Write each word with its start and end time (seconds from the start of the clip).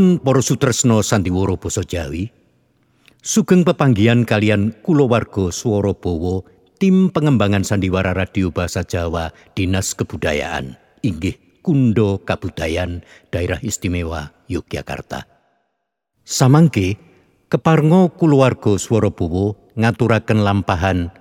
Nuwun 0.00 0.16
para 0.24 0.40
sutresna 0.40 1.04
sandiwara 1.04 1.60
basa 1.60 1.84
Jawi. 1.84 2.32
Sugeng 3.20 3.68
pepanggihan 3.68 4.24
kalian 4.24 4.72
kulawarga 4.80 5.52
Swara 5.52 5.92
Bawa 5.92 6.40
tim 6.80 7.12
pengembangan 7.12 7.68
sandiwara 7.68 8.16
radio 8.16 8.48
bahasa 8.48 8.80
Jawa 8.80 9.28
Dinas 9.52 9.92
Kebudayaan 9.92 10.80
inggih 11.04 11.36
Kundo 11.60 12.16
Kabudayan 12.24 13.04
Daerah 13.28 13.60
Istimewa 13.60 14.32
Yogyakarta. 14.48 15.28
Samangke 16.24 16.96
keparngo 17.52 18.16
kulawarga 18.16 18.80
Swara 18.80 19.12
Bawa 19.12 19.52
ngaturaken 19.76 20.40
lampahan 20.40 21.12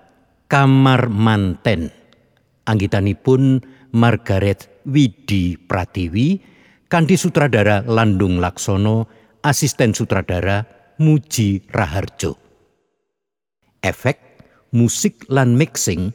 Kamar 0.48 1.12
Manten. 1.12 1.92
Anggitanipun 2.64 3.60
Margaret 3.92 4.72
Widi 4.88 5.60
Pratiwi 5.68 6.59
kanthi 6.90 7.16
sutradara 7.22 7.86
Landung 7.86 8.42
Laksono, 8.42 9.06
asisten 9.46 9.94
sutradara 9.94 10.66
Muji 11.00 11.70
Raharjo. 11.70 12.36
Efek, 13.80 14.18
musik 14.76 15.24
lan 15.30 15.56
mixing 15.56 16.12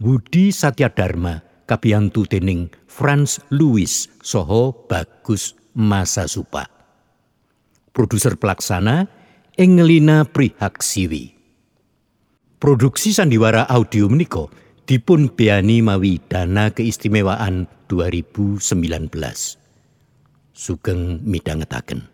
Budi 0.00 0.50
Satyadharma 0.50 1.44
kabiyantu 1.68 2.26
dening 2.26 2.72
Franz 2.90 3.38
Louis 3.52 4.10
Soho 4.24 4.88
Bagus 4.90 5.54
Masasupa. 5.76 6.66
Produser 7.94 8.34
pelaksana 8.34 9.06
Engelina 9.54 10.26
Prihaksiwi. 10.26 11.30
Produksi 12.58 13.14
sandiwara 13.14 13.68
audio 13.70 14.10
menika 14.10 14.50
dipun 14.88 15.30
beani 15.30 15.84
mawi 15.84 16.18
dana 16.26 16.72
keistimewaan 16.74 17.68
2019. 17.86 19.63
Sugeng 20.54 21.18
midhangetaken 21.26 22.13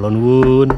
Kula 0.00 0.16
nuwun. 0.16 0.72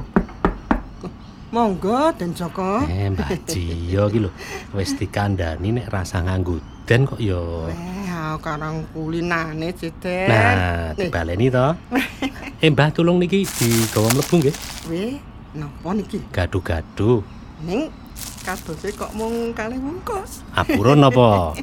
Monggo 1.55 2.10
Den 2.19 2.34
Joko. 2.34 2.83
Eh, 2.91 3.06
Mbak 3.06 3.47
Jiyo 3.47 4.10
iki 4.10 4.19
lho 4.19 4.34
wis 4.75 4.99
dikandani 4.99 5.78
nek 5.78 5.94
rasa 5.94 6.27
nganggo 6.27 6.59
den 6.91 7.06
kok 7.06 7.22
ya. 7.22 7.38
Eh, 7.71 8.34
karang 8.43 8.83
kulinane 8.91 9.71
Ciden. 9.78 10.27
Nah, 10.27 10.91
dibaleni 10.99 11.55
to. 11.55 11.71
Eh, 12.66 12.66
Mbah 12.66 12.91
tulung 12.91 13.22
niki 13.22 13.47
digawa 13.47 14.10
mlebu 14.10 14.34
nggih. 14.43 14.56
Weh, 14.91 15.15
napa 15.54 15.94
niki? 15.94 16.19
Gaduh-gaduh. 16.34 17.22
Ning 17.62 17.94
kadose 18.43 18.91
kok 18.91 19.15
mung 19.15 19.54
kalih 19.54 19.78
wungkus. 19.78 20.43
Apuron 20.50 20.99
napa? 20.99 21.54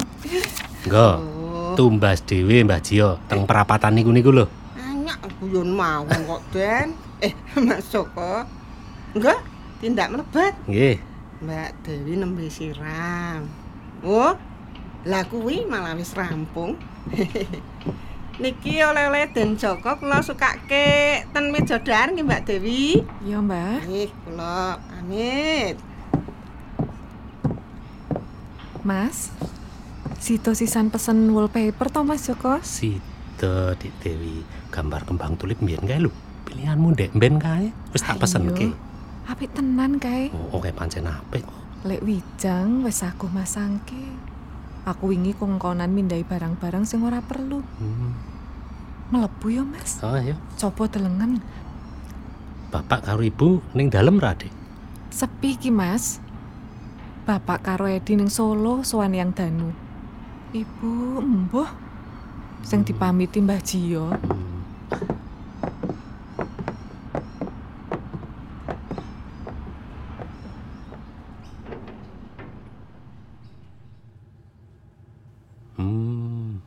Nggo. 0.84 1.08
Tumbas 1.80 2.20
dhewe 2.28 2.60
Mbah 2.60 2.84
Jiyo 2.84 3.16
teng 3.24 3.48
perapatan 3.48 3.96
niku 3.96 4.12
niku 4.12 4.36
lho. 4.36 4.59
Guyon 5.38 5.70
mawon 5.76 6.20
kok 6.26 6.42
Den. 6.50 6.96
Eh, 7.22 7.30
Mas 7.66 7.86
Joko. 7.92 8.42
Enggak, 9.14 9.40
tindak 9.78 10.10
mlebet. 10.10 10.54
Nggih. 10.66 10.96
Mbak 11.40 11.70
Dewi 11.86 12.12
nembe 12.20 12.46
siram. 12.52 13.48
Oh, 14.04 14.36
lah 15.08 15.24
kuwi 15.28 15.64
malah 15.64 15.96
wis 15.96 16.12
rampung. 16.12 16.76
Niki 18.40 18.80
oleh-oleh 18.80 19.28
Den 19.36 19.60
Joko 19.60 20.00
kula 20.00 20.24
sukake 20.24 21.24
ten 21.28 21.52
meja 21.52 21.76
dar 21.76 22.08
nggih 22.08 22.24
Mbak 22.24 22.44
Dewi. 22.48 23.04
Iya, 23.24 23.38
Mbah. 23.44 23.84
Nih, 23.84 24.08
kula 24.24 24.80
pamit. 24.80 25.76
Mas. 28.80 29.28
Sito 30.20 30.52
sisan 30.52 30.92
pesen 30.92 31.32
wallpaper 31.32 31.88
to 31.88 32.00
Mas 32.04 32.28
Joko? 32.28 32.60
Sida 33.40 33.72
Dik 33.72 34.04
Dewi, 34.04 34.44
gambar 34.68 35.08
kembang 35.08 35.32
tulip 35.40 35.56
mbiyen 35.64 35.88
kae 35.88 35.96
lho. 35.96 36.12
Pilihanmu 36.44 36.92
ndek 36.92 37.16
mben 37.16 37.40
kae 37.40 37.72
wis 37.96 38.04
tak 38.04 38.20
pesenke. 38.20 38.68
Apik 39.24 39.56
tenan 39.56 39.96
kae. 39.96 40.28
Oh, 40.28 40.60
oke 40.60 40.68
pancen 40.76 41.08
apik. 41.08 41.48
Lek 41.88 42.04
wijang 42.04 42.84
wis 42.84 43.00
aku 43.00 43.32
masangke. 43.32 43.96
Aku 44.84 45.08
wingi 45.08 45.32
kongkonan 45.32 45.88
mindai 45.88 46.20
barang-barang 46.20 46.84
sing 46.84 47.00
ora 47.00 47.24
perlu. 47.24 47.64
Hmm. 47.80 48.12
Melebu 49.08 49.46
ya, 49.48 49.64
Mas. 49.64 50.04
Oh, 50.04 50.12
ayo. 50.12 50.36
Coba 50.60 50.92
delengen. 50.92 51.40
Bapak 52.68 53.08
karo 53.08 53.24
Ibu 53.24 53.64
ning 53.72 53.88
dalem 53.88 54.20
ra, 54.20 54.36
Dik? 54.36 54.52
Sepi 55.08 55.56
ki, 55.56 55.72
Mas. 55.72 56.20
Bapak 57.24 57.64
karo 57.64 57.88
Edi 57.88 58.20
ning 58.20 58.28
Solo 58.28 58.84
sowan 58.84 59.16
yang 59.16 59.32
Danu. 59.32 59.72
Ibu, 60.52 61.24
embuh. 61.24 61.88
Sing 62.62 62.86
dipamiti 62.86 63.42
Mbah 63.42 63.60
Jiyo. 63.64 64.14
Hmm. 75.80 76.60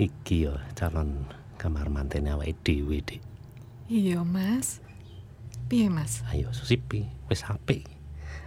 Iki 0.00 0.48
ya 0.48 0.56
calon 0.74 1.28
kamar 1.60 1.86
mantene 1.92 2.34
awake 2.34 2.58
dhewe, 2.64 2.98
Dik. 3.04 3.22
Iya, 3.86 4.24
Mas. 4.26 4.80
Piye, 5.68 5.86
Mas? 5.92 6.24
Ayo 6.32 6.50
susipi, 6.50 7.06
wis 7.30 7.44
apik. 7.46 7.86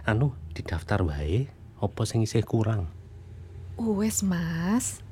Anu, 0.04 0.34
didaftar 0.52 1.00
wae 1.06 1.48
apa 1.80 2.02
sing 2.04 2.26
isih 2.26 2.42
kurang. 2.42 2.90
Wes, 3.78 4.20
Mas. 4.26 5.05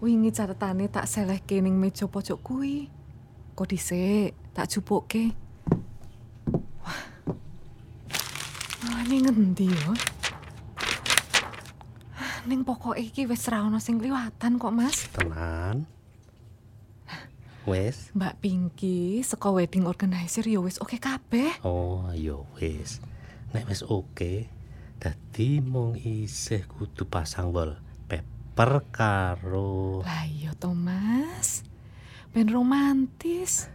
Wingi 0.00 0.32
catetane 0.32 0.88
tak 0.88 1.04
selehke 1.04 1.60
ning 1.60 1.76
meja 1.76 2.08
pojok 2.08 2.40
kuwi. 2.40 2.88
Kok 3.52 3.68
dhisik 3.68 4.32
tak 4.56 4.72
jupukke. 4.72 5.36
Wah. 6.80 7.00
Mulane 8.80 9.16
ngendi 9.28 9.68
yo? 9.68 9.92
Ah, 12.16 12.40
Ning 12.48 12.64
pokoke 12.64 12.96
iki 12.96 13.28
wis 13.28 13.44
ra 13.52 13.60
ono 13.60 13.76
sing 13.76 14.00
kliwatan 14.00 14.56
kok, 14.56 14.72
Mas. 14.72 15.04
Tenan. 15.12 15.84
Wes. 17.68 18.08
Mbak 18.16 18.40
Pinky 18.40 19.20
saka 19.20 19.52
wedding 19.52 19.84
organizer 19.84 20.48
ya 20.48 20.64
wis 20.64 20.80
oke 20.80 20.96
kabeh. 20.96 21.60
Oh, 21.60 22.08
ya 22.16 22.40
wis. 22.56 23.04
Nek 23.52 23.68
wis 23.68 23.84
oke, 23.84 24.48
dadi 24.96 25.60
mung 25.60 25.92
isih 26.00 26.64
kudu 26.64 27.04
pasang 27.04 27.52
wallpaper 27.52 27.89
karo 28.92 30.02
Lah 30.02 30.24
iya 30.26 30.52
to, 30.58 30.74
Mas. 30.74 31.64
Ben 32.30 32.46
romantis. 32.46 33.66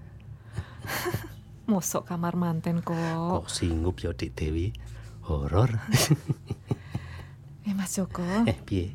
Mosok 1.69 2.05
kamar 2.05 2.37
manten 2.37 2.85
kok. 2.85 2.93
kok 2.93 3.49
singup 3.49 3.97
ya 3.99 4.13
Dik 4.13 4.31
Dewi. 4.37 4.69
Horor. 5.25 5.71
Eh 7.65 7.73
Mas 7.73 7.97
Joko, 7.97 8.21
eh, 8.45 8.53
piye? 8.61 8.93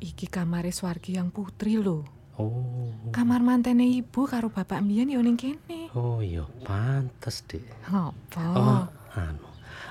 Iki 0.00 0.32
kamare 0.32 0.72
Swargi 0.72 1.20
yang 1.20 1.28
putri 1.28 1.76
lho. 1.76 2.08
Oh. 2.40 2.88
Kamar 3.12 3.44
mantene 3.44 3.84
ibu 3.84 4.24
karo 4.24 4.48
bapak 4.48 4.80
mbiyen 4.80 5.12
yo 5.12 5.20
ning 5.20 5.36
kene. 5.36 5.92
Oh 5.92 6.24
iya, 6.24 6.48
pantes, 6.64 7.44
Dik. 7.44 7.68
Apa? 7.92 8.40
Oh, 8.56 8.88
anu. 9.12 9.44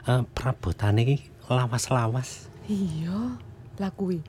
Eh, 0.10 0.26
perabotane 0.34 1.06
iki 1.06 1.30
lawas-lawas. 1.46 2.50
Iya, 2.66 3.38
lah 3.78 3.94
kuwi. 3.94 4.26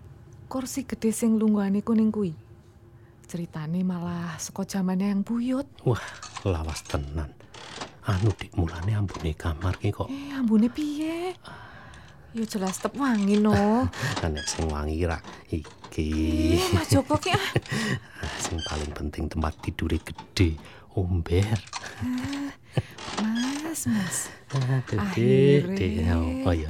Kursi 0.52 0.84
gede 0.84 1.16
sing 1.16 1.40
lunggane 1.40 1.81
kuning 1.81 2.12
kuwi. 2.12 2.37
Ceritane 3.25 3.81
malah 3.81 4.37
saka 4.37 4.69
zamane 4.69 5.08
yang 5.08 5.25
buyut. 5.25 5.64
Wah, 5.88 6.04
lawas 6.44 6.84
tenan. 6.84 7.32
Anu, 8.04 8.28
Dik, 8.37 8.52
mulane 8.60 8.93
ambune 8.93 9.32
kamar 9.32 9.81
ki 9.81 9.88
kok 9.96 10.12
Eh, 10.12 10.28
ambune 10.37 10.69
piye? 10.69 11.32
Ya 12.37 12.44
jelas 12.44 12.76
tep 12.84 12.93
wangi 13.00 13.40
no. 13.40 13.88
nek 14.20 14.44
sing 14.44 14.69
wangi 14.69 15.08
ra 15.08 15.25
iki. 15.49 16.60
Eh, 16.60 16.69
Mas 16.76 16.93
Joko 16.93 17.16
ki 17.16 17.32
ah. 17.32 17.48
Ah, 18.20 18.37
sing 18.37 18.60
paling 18.69 18.93
penting 18.93 19.32
tempat 19.32 19.56
tidure 19.64 20.05
gede, 20.05 20.60
omber. 20.93 21.56
Mas, 23.25 23.88
Mas. 23.88 24.28
Ah, 24.52 24.84
Akhire. 24.84 25.72
Oh 26.44 26.52
iya. 26.52 26.69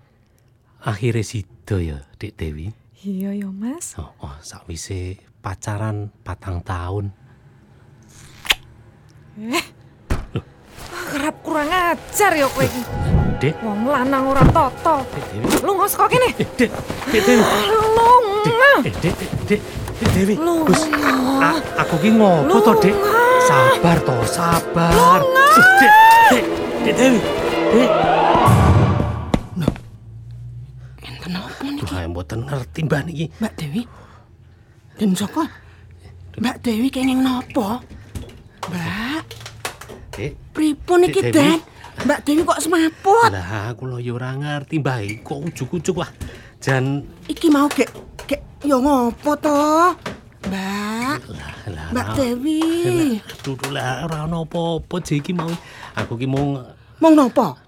Akhire 0.86 1.26
sido 1.26 1.82
ya, 1.82 1.98
Dik 2.22 2.38
Dewi. 2.38 2.81
Iya 3.02 3.34
ya, 3.34 3.50
Mas. 3.50 3.98
Oh, 3.98 4.14
oh 4.22 4.30
sakwise 4.46 5.18
pacaran 5.42 6.14
patang 6.22 6.62
tahun. 6.62 7.10
Ah, 9.58 9.66
Kerap 11.10 11.36
kurang 11.42 11.66
ajar 11.66 12.30
ya 12.30 12.46
kowe 12.46 12.62
iki. 12.62 12.82
Dek, 13.42 13.58
Wong 13.58 13.90
lanang 13.90 14.30
ora 14.30 14.46
Dewi. 14.46 15.02
Lunga 15.66 15.90
saka 15.90 16.14
kene. 16.14 16.30
Eh, 16.38 16.46
Dek, 16.54 16.70
Dik 17.10 17.22
Dewi. 17.26 17.42
Lunga. 17.74 18.70
Eh, 18.86 18.94
Dek, 19.02 19.14
Dek, 19.50 19.60
Dek, 19.98 20.10
Dewi. 20.14 20.34
Lunga. 20.38 20.70
Aku 21.82 21.98
ki 21.98 22.10
ngopo 22.14 22.62
to, 22.62 22.72
Dek? 22.86 22.94
Sabar 23.50 23.98
to, 24.06 24.14
sabar. 24.30 25.26
Dek, 25.58 25.94
Dek, 26.30 26.44
Dik 26.86 26.94
Dewi. 26.94 27.18
Dek. 27.74 27.90
Mboten 32.12 32.44
ngerti 32.44 32.84
Mbak 32.84 33.02
niki. 33.08 33.26
Mbak 33.40 33.52
Dewi? 33.56 33.82
Den 35.00 35.16
Joko? 35.16 35.42
Mbak 36.36 36.56
Dewi 36.60 36.88
kenging 36.92 37.24
nopo? 37.24 37.80
Mbak, 38.68 39.24
Dek, 40.12 40.32
pripun 40.52 41.08
iki? 41.08 41.32
Den? 41.32 41.58
Mbak 42.04 42.20
Dewi 42.28 42.40
kok 42.44 42.60
semaput? 42.60 43.28
lah 43.32 43.72
aku 43.72 43.88
lho 43.88 43.98
ya 44.00 44.12
ora 44.12 44.36
ngerti, 44.36 44.80
Mbak. 44.80 45.24
Kok 45.24 45.38
ujuk-ujuk 45.48 45.96
wah. 45.96 46.10
Jan 46.62 47.02
Iki 47.26 47.50
mau 47.50 47.66
gek 47.66 47.90
gek 48.28 48.40
yo 48.62 48.78
ngopo 48.78 49.34
to? 49.40 49.96
Mbak, 50.46 51.18
lah 51.32 51.56
lah. 51.72 51.88
Mbak 51.90 52.06
Dewi. 52.14 52.60
Aduh, 53.18 53.56
duh, 53.56 53.70
lah 53.72 54.06
ora 54.06 54.28
ono 54.28 54.44
apa-apa 54.44 55.00
Jek, 55.00 55.24
iki 55.24 55.32
mau. 55.32 55.50
Aku 55.96 56.16
ki 56.20 56.28
mau 56.28 56.60
Mong 57.02 57.14
nopo? 57.18 57.61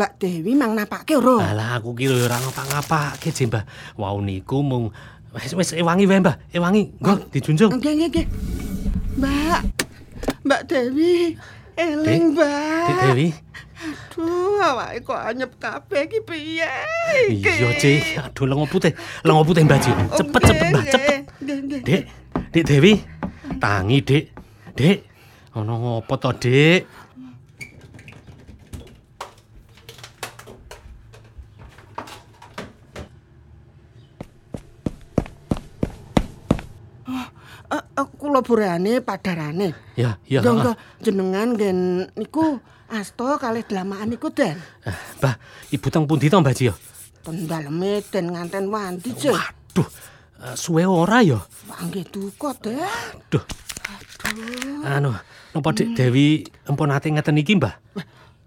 Mbak 0.00 0.16
Dewi 0.16 0.56
mang 0.56 0.72
napake 0.72 1.12
ora? 1.12 1.52
Alah 1.52 1.76
aku 1.76 1.92
ki 1.92 2.08
lho 2.08 2.24
ora 2.24 2.40
ngapa-ngapake 2.40 3.36
Jek, 3.36 3.52
Mbah. 3.52 3.68
Wau 4.00 4.24
niku 4.24 4.64
mung 4.64 4.88
wis 5.36 5.52
wis 5.52 5.76
ewangi 5.76 6.08
wae, 6.08 6.24
Mbah. 6.24 6.40
Ewangi. 6.56 6.88
Nggo 6.96 7.28
dijunjung. 7.28 7.68
Nggih, 7.76 7.92
nggih, 8.00 8.08
nggih. 8.08 8.26
Mbak, 9.20 9.60
Mbak 10.48 10.60
Dewi. 10.72 11.36
Eling, 11.76 12.32
Mbak. 12.32 12.84
Dik 12.88 12.96
Dewi. 13.12 13.28
Aduh, 13.84 14.56
awake 14.64 15.04
kok 15.04 15.20
anyep 15.20 15.52
kabeh 15.60 16.08
iki 16.08 16.24
piye? 16.24 16.72
Iya, 17.28 17.68
Cik. 17.76 18.24
Aduh, 18.24 18.48
lengo 18.48 18.64
putih. 18.72 18.96
Lengo 19.20 19.44
putih, 19.44 19.68
Ji. 19.68 19.92
Cepet, 20.16 20.40
Nggih, 20.40 20.48
cepet, 20.48 20.68
cepet. 20.96 21.20
nggih, 21.44 21.58
nggih. 21.60 21.80
Dek, 21.84 22.02
Dik 22.56 22.64
Dewi. 22.64 22.92
Tangi, 23.60 24.00
Dik. 24.00 24.24
Dik. 24.80 25.04
Ono 25.60 25.76
ngopo 25.76 26.16
to, 26.16 26.32
Dik? 26.40 26.88
Eh, 37.70 38.06
eh, 38.50 38.56
kula 38.56 38.74
burane 38.74 38.92
padarane. 39.00 39.68
Ya, 39.94 40.18
ya. 40.26 40.42
Yo 40.42 40.74
jenengan 40.98 41.54
nggen 41.54 42.10
niku 42.18 42.58
asta 42.90 43.38
kalih 43.38 43.62
dlamakan 43.62 44.10
niku 44.10 44.34
Den. 44.34 44.58
Ah, 44.82 44.98
Mbah, 45.22 45.34
Ibu 45.70 45.86
teng 45.90 46.04
pundi 46.10 46.26
to, 46.26 46.42
Mbah 46.42 46.54
Ji 46.54 46.68
ya? 46.70 46.74
Ten 47.22 47.46
daleme 47.46 48.02
Den 48.10 48.34
nganten 48.34 48.66
wandi 48.66 49.14
je. 49.14 49.30
Waduh, 49.30 49.88
eh, 50.42 50.54
suwe 50.58 50.82
ora 50.82 51.22
ya? 51.22 51.38
Panggih 51.70 52.06
duka 52.10 52.50
Den. 52.58 52.82
Duh. 53.30 53.44
Anu, 54.84 55.14
napa 55.54 55.70
Dik 55.74 55.94
Dewi 55.98 56.46
empun 56.66 56.90
ate 56.90 57.10
ngeten 57.10 57.38
iki, 57.38 57.58
Mbah? 57.58 57.74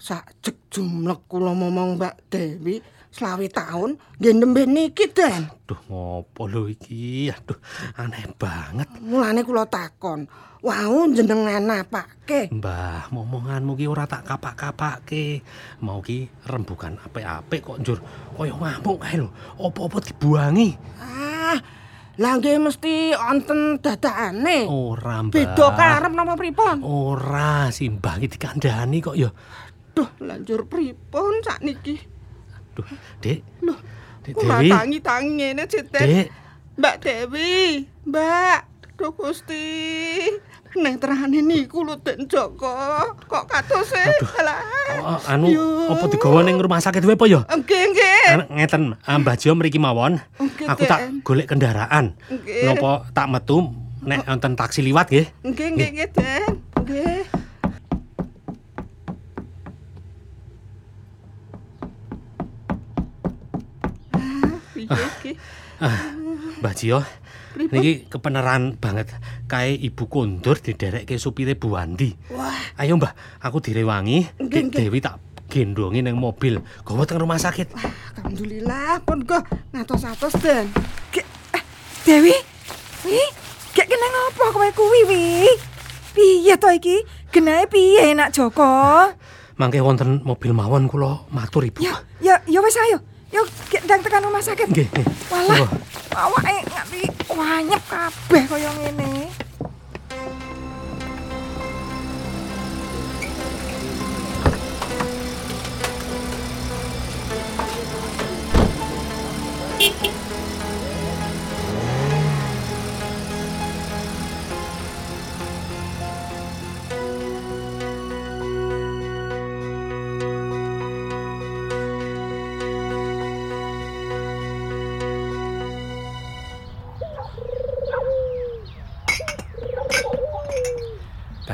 Sajek 0.04 0.68
jumlek 0.68 1.24
kula 1.32 1.56
momong 1.56 1.96
Mbak 1.96 2.28
Dewi 2.28 2.84
selawe 3.14 3.46
taun 3.54 4.02
nggih 4.18 4.34
nembe 4.34 4.66
niki 4.66 5.14
Den. 5.14 5.46
Duh, 5.70 5.78
ngopo 5.86 6.50
lho 6.50 6.66
iki? 6.66 7.30
Aduh, 7.30 7.62
aneh 8.02 8.26
banget. 8.34 8.90
Mulane 9.06 9.46
kula 9.46 9.70
takon, 9.70 10.26
wau 10.66 11.06
jenengan 11.14 11.62
napake? 11.62 12.50
Mbah, 12.50 13.14
momonganmu 13.14 13.78
ki 13.78 13.86
ora 13.86 14.10
tak 14.10 14.26
kapak-kapake. 14.26 15.46
Mau 15.86 16.02
ki 16.02 16.26
rembukan 16.50 16.98
apik-apik 17.06 17.62
kok 17.62 17.80
njur 17.86 18.02
kaya 18.34 18.54
ngamuk 18.58 18.98
kae 18.98 19.22
lho. 19.22 19.30
Apa-apa 19.62 19.98
dibuangi. 20.02 20.74
Ah, 20.98 21.62
lah 22.18 22.34
nggih 22.42 22.58
mesti 22.66 23.14
wonten 23.14 23.78
dadakane. 23.78 24.66
Ora, 24.66 25.22
Mbah. 25.22 25.38
Beda 25.38 25.68
karep 25.78 26.12
napa 26.18 26.34
pripun? 26.34 26.82
Ora, 26.82 27.70
simbah 27.70 28.18
iki 28.18 28.36
dikandhani 28.36 28.98
kok 29.06 29.16
ya. 29.16 29.30
Duh, 29.94 30.10
lanjur 30.26 30.66
pripun 30.66 31.46
sakniki? 31.46 32.13
Duh, 32.74 32.88
Dik. 33.22 33.40
Loh, 33.62 33.78
Kula 34.34 34.60
Dewi. 34.64 34.70
tangi-tangi 34.72 35.30
ngene 35.38 35.64
Citen. 35.70 36.08
Dik. 36.08 36.28
Mbak 36.74 36.96
Dewi, 37.06 37.86
Mbak, 38.10 38.60
Duh 38.98 39.14
Gusti. 39.14 39.66
Neng 40.74 40.98
terane 40.98 41.38
niku 41.38 41.86
lho 41.86 42.02
Den 42.02 42.26
Joko. 42.26 42.74
Kok 43.30 43.46
katose? 43.46 44.02
Alah. 44.42 44.58
Oh, 45.06 45.22
anu, 45.30 45.54
apa 45.94 46.10
digawa 46.10 46.42
ning 46.42 46.58
rumah 46.58 46.82
sakit 46.82 47.06
wae 47.06 47.14
apa 47.14 47.26
ya? 47.30 47.46
Nggih, 47.46 47.84
nggih. 47.94 48.26
Ngeten, 48.50 48.98
ah, 49.06 49.18
Mbah 49.22 49.38
Jo 49.38 49.54
mriki 49.54 49.78
mawon. 49.78 50.18
Aku 50.66 50.90
tak 50.90 51.22
golek 51.22 51.54
kendaraan. 51.54 52.18
Nggih. 52.26 52.66
Napa 52.66 53.06
tak 53.14 53.30
metu 53.30 53.70
nek 54.02 54.26
wonten 54.26 54.58
taksi 54.58 54.82
liwat 54.82 55.14
nggih? 55.14 55.30
Nggih, 55.46 55.68
nggih, 55.78 55.90
nggih, 55.94 56.08
Den. 56.10 56.52
Nggih. 56.82 57.23
Piye 64.86 65.08
iki? 65.20 65.32
Mbah 66.64 66.74
Jio, 66.74 67.00
niki 67.58 68.08
kepeneran 68.08 68.80
banget. 68.80 69.12
Kae 69.46 69.76
ibu 69.76 70.08
kondur 70.08 70.56
diderekke 70.56 71.20
supire 71.20 71.60
Bu 71.60 71.76
Wandi. 71.76 72.16
Wah, 72.32 72.56
Ayo 72.80 72.96
Mbah, 72.96 73.12
aku 73.44 73.60
direwangi, 73.60 74.24
Nggih. 74.40 74.72
Dewi 74.72 75.04
tak 75.04 75.20
gendongi 75.52 76.02
nang 76.02 76.18
mobil, 76.18 76.64
gawa 76.82 77.04
teng 77.06 77.20
rumah 77.22 77.38
sakit. 77.38 77.70
alhamdulillah 78.18 79.04
pun 79.04 79.22
kok 79.22 79.44
ngatos-atos 79.76 80.34
Den. 80.40 80.72
Ge- 81.12 81.28
eh, 81.54 81.64
Dewi? 82.08 82.34
Wi, 83.04 83.22
gek 83.76 83.86
kena 83.86 84.08
ngopo 84.08 84.44
kowe 84.56 84.70
kuwi, 84.72 85.00
Wi? 85.06 85.24
Piye 86.16 86.56
to 86.56 86.70
iki? 86.72 87.04
Genahe 87.30 87.68
piye, 87.68 88.14
Nak 88.16 88.32
Joko? 88.32 88.66
Mangke 89.54 89.84
wonten 89.84 90.24
mobil 90.26 90.50
mawon 90.50 90.88
kula 90.88 91.28
matur 91.30 91.62
Ibu. 91.62 91.82
Ya, 91.84 92.02
ya, 92.18 92.42
ya 92.48 92.58
wis 92.58 92.78
ayo. 92.80 92.98
Yuk, 93.34 93.50
ndang 93.90 94.06
tekan 94.06 94.22
rumah 94.30 94.46
sakit. 94.46 94.70
Nggih, 94.70 94.86
nggih. 94.94 95.08
Walah, 95.34 95.66
awake 96.14 96.62
nganti 96.70 97.02
wanyep 97.34 97.82
kabeh 97.90 98.44
kaya 98.46 98.70
ngene. 98.78 99.34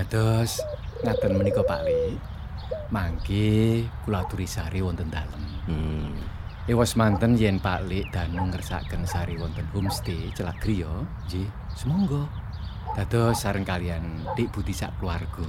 Dados 0.10 0.58
ngaten 1.06 1.38
menika 1.38 1.62
Pak 1.62 1.86
Li. 1.86 2.18
Mangke 2.90 3.86
kula 4.02 4.26
aturi 4.26 4.50
sari 4.50 4.82
wonten 4.82 5.06
dalem. 5.14 5.38
Hmm. 5.70 6.18
Ewas 6.66 6.98
manten 6.98 7.38
yen 7.38 7.62
Pak 7.62 7.86
Lik 7.86 8.10
danu 8.10 8.50
ngersaken 8.50 9.06
sari 9.06 9.38
wonten 9.38 9.70
homestay 9.70 10.34
celak 10.34 10.58
griya, 10.66 10.90
nggih, 11.30 11.46
semonggo. 11.78 12.26
Dados 12.98 13.38
sareng 13.38 13.62
kalian 13.62 14.26
Dik 14.34 14.50
Budi 14.50 14.74
sak 14.74 14.98
keluarga. 14.98 15.46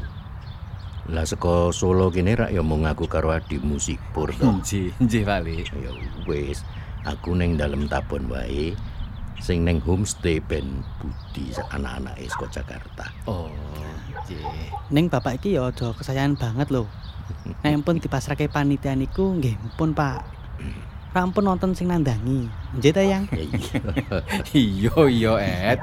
Lah 1.09 1.25
saka 1.25 1.73
Solo 1.73 2.13
kene 2.13 2.37
rak 2.37 2.53
ya 2.53 2.61
mung 2.61 2.85
aku 2.85 3.09
karo 3.09 3.33
adikmu 3.33 3.81
Sipur 3.81 4.29
to. 4.37 4.61
Nggih, 4.61 4.93
nggih 5.01 5.25
Pak 5.25 5.41
Lik. 5.41 5.73
Ya 5.73 5.89
wis, 6.29 6.69
aku 7.09 7.33
ning 7.33 7.57
dalem 7.57 7.89
tabon 7.89 8.29
wae. 8.29 8.77
Sing 9.41 9.65
ning 9.65 9.81
homestay 9.81 10.37
ben 10.37 10.85
Budi 11.01 11.49
sak 11.49 11.73
anak-anake 11.73 12.29
saka 12.29 12.61
Jakarta. 12.61 13.09
Oh. 13.25 13.49
Ning 14.91 15.07
bapak 15.07 15.39
iki 15.39 15.55
ya 15.57 15.71
aja 15.71 15.95
kesayangan 15.95 16.35
banget 16.39 16.69
lho. 16.71 16.87
Nek 17.63 17.83
pun 17.87 17.99
dipasrahke 18.03 18.51
panitia 18.51 18.95
niku 18.99 19.39
nggih 19.39 19.57
pun 19.79 19.95
Pak. 19.95 20.27
Rampun 21.11 21.43
nonton 21.43 21.75
sing 21.75 21.91
nandangi. 21.91 22.47
Nggih 22.79 22.93
ta, 22.95 23.03
Yang? 23.03 23.25
Ya 23.35 23.43
iya. 23.43 23.79
Iya, 24.55 24.95
iya, 25.11 25.33
Ed. 25.75 25.81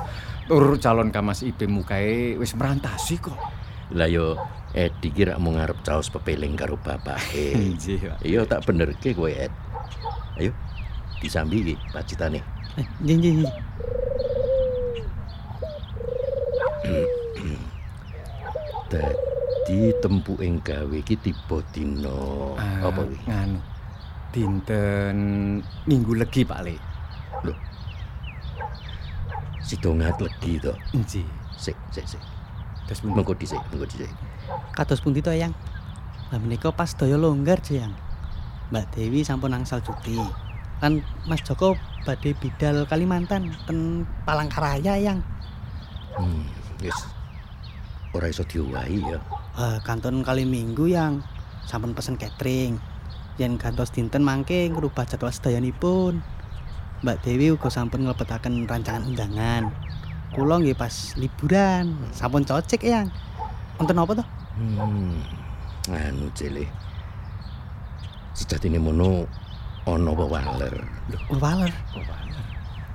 Tur 0.48 0.80
calon 0.80 1.12
kamas 1.12 1.44
IP 1.44 1.68
mukae 1.68 2.40
wis 2.40 2.56
merantasi 2.56 3.20
kok. 3.20 3.36
Lah 3.92 4.08
yo 4.08 4.40
Edi 4.72 5.12
kira 5.12 5.36
mau 5.40 5.52
ngarep 5.52 5.84
caos 5.84 6.08
pepeling 6.08 6.56
karo 6.56 6.80
bapake. 6.80 7.56
Nggih, 7.76 8.16
Pak. 8.16 8.20
Iya 8.24 8.48
tak 8.48 8.64
benerke 8.64 9.12
kowe 9.12 9.28
Ed. 9.28 9.52
Ayo 10.40 10.56
disambi 11.20 11.60
iki 11.60 11.76
pacitane. 11.92 12.40
Eh, 12.80 12.88
Nggih, 13.04 13.16
nggih, 13.20 13.32
nggih. 13.44 13.54
Dadi 18.88 19.92
tempuke 20.00 20.48
gawe 20.64 20.96
iki 20.96 21.20
tiba 21.20 21.60
dina 21.76 22.16
Ah, 22.56 22.88
apa 22.88 23.04
kuwi? 23.04 23.20
Nganu. 23.28 23.60
Dinten 24.32 25.18
Minggu 25.88 26.16
Legi, 26.16 26.48
Pak 26.48 26.64
Lik. 26.64 26.80
Sidongat 29.68 30.16
legi 30.24 30.64
to. 30.64 30.72
Nggih. 30.96 31.28
Sik, 31.60 31.76
sik, 31.92 32.08
sik. 32.08 32.24
Terus 32.88 33.04
pun 33.04 33.12
Mengko 33.12 33.36
dhisik, 33.36 33.60
mengko 33.68 33.84
dhisik. 33.84 34.08
Kados 34.72 35.04
pundi 35.04 35.20
to, 35.20 35.36
Yang? 35.36 35.52
Lah 36.32 36.40
menika 36.40 36.72
pas 36.72 36.88
daya 36.96 37.20
longgar, 37.20 37.60
Jo, 37.60 37.84
Yang. 37.84 37.94
Mbak 38.72 38.86
Dewi 38.96 39.28
sampun 39.28 39.52
angsal 39.52 39.84
cuti. 39.84 40.16
Kan 40.80 41.04
Mas 41.28 41.44
Joko 41.44 41.76
badhe 42.08 42.32
bidal 42.38 42.88
Kalimantan 42.88 43.52
ten 43.68 44.08
Palangkaraya, 44.24 44.96
Yang. 44.96 45.20
Hmm, 46.16 46.48
wis. 46.80 46.96
Ora 48.16 48.32
iso 48.32 48.44
diowahi 48.48 49.04
ya. 49.04 49.20
Eh, 49.58 49.78
kanton 49.84 50.24
kali 50.24 50.48
minggu 50.48 50.88
yang 50.88 51.20
sampun 51.68 51.92
pesen 51.92 52.16
catering. 52.16 52.80
Yen 53.38 53.60
gantos 53.60 53.94
dinten 53.94 54.24
mangke 54.24 54.70
ngrubah 54.72 55.06
jadwal 55.06 55.34
sedayanipun. 55.34 56.24
Mbak 57.06 57.18
Dewi 57.22 57.54
uga 57.54 57.70
sampun 57.70 58.08
nglebetaken 58.08 58.66
rancangan 58.66 59.06
undangan. 59.06 59.70
Kula 60.34 60.58
nggih 60.62 60.78
pas 60.78 61.14
liburan, 61.20 61.94
sampun 62.16 62.48
cocek 62.48 62.82
yang. 62.82 63.12
Wonten 63.78 64.02
apa 64.02 64.12
to? 64.18 64.26
Hmm. 64.58 65.22
Anu 65.94 66.28
cile. 66.34 66.66
Sejatine 68.34 68.82
mono 68.82 69.30
ana 69.86 70.12
wewaler. 70.12 70.74
Lho, 71.14 71.18
Wewaler. 71.30 71.72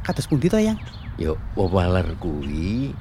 Kados 0.03 0.27
pundi 0.27 0.51
to 0.51 0.59
yang? 0.59 0.79
ya 1.21 1.37
wewaler 1.57 2.17
kuwi 2.17 2.97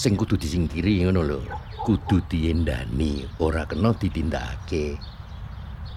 sing 0.00 0.16
kudu 0.16 0.40
disingkiri 0.40 1.04
ngono 1.04 1.20
lho. 1.20 1.40
Kudu 1.84 2.24
diendani, 2.24 3.28
ora 3.44 3.68
kena 3.68 3.92
ditindakake. 3.92 4.96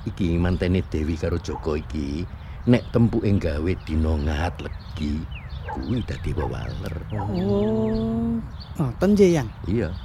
Iki 0.03 0.35
mantene 0.35 0.83
Dewi 0.83 1.15
karo 1.15 1.39
Joko 1.39 1.79
iki 1.79 2.27
nek 2.67 2.83
tempuke 2.91 3.31
gawe 3.39 3.71
dina 3.87 4.11
ngat 4.19 4.59
legi 4.59 5.23
kuwi 5.71 6.03
dadi 6.03 6.35
wewaler. 6.35 6.95
Oh, 7.15 8.43
ngoten 8.75 9.09
nggih 9.15 9.31
yang. 9.39 9.47
Iya. 9.71 9.95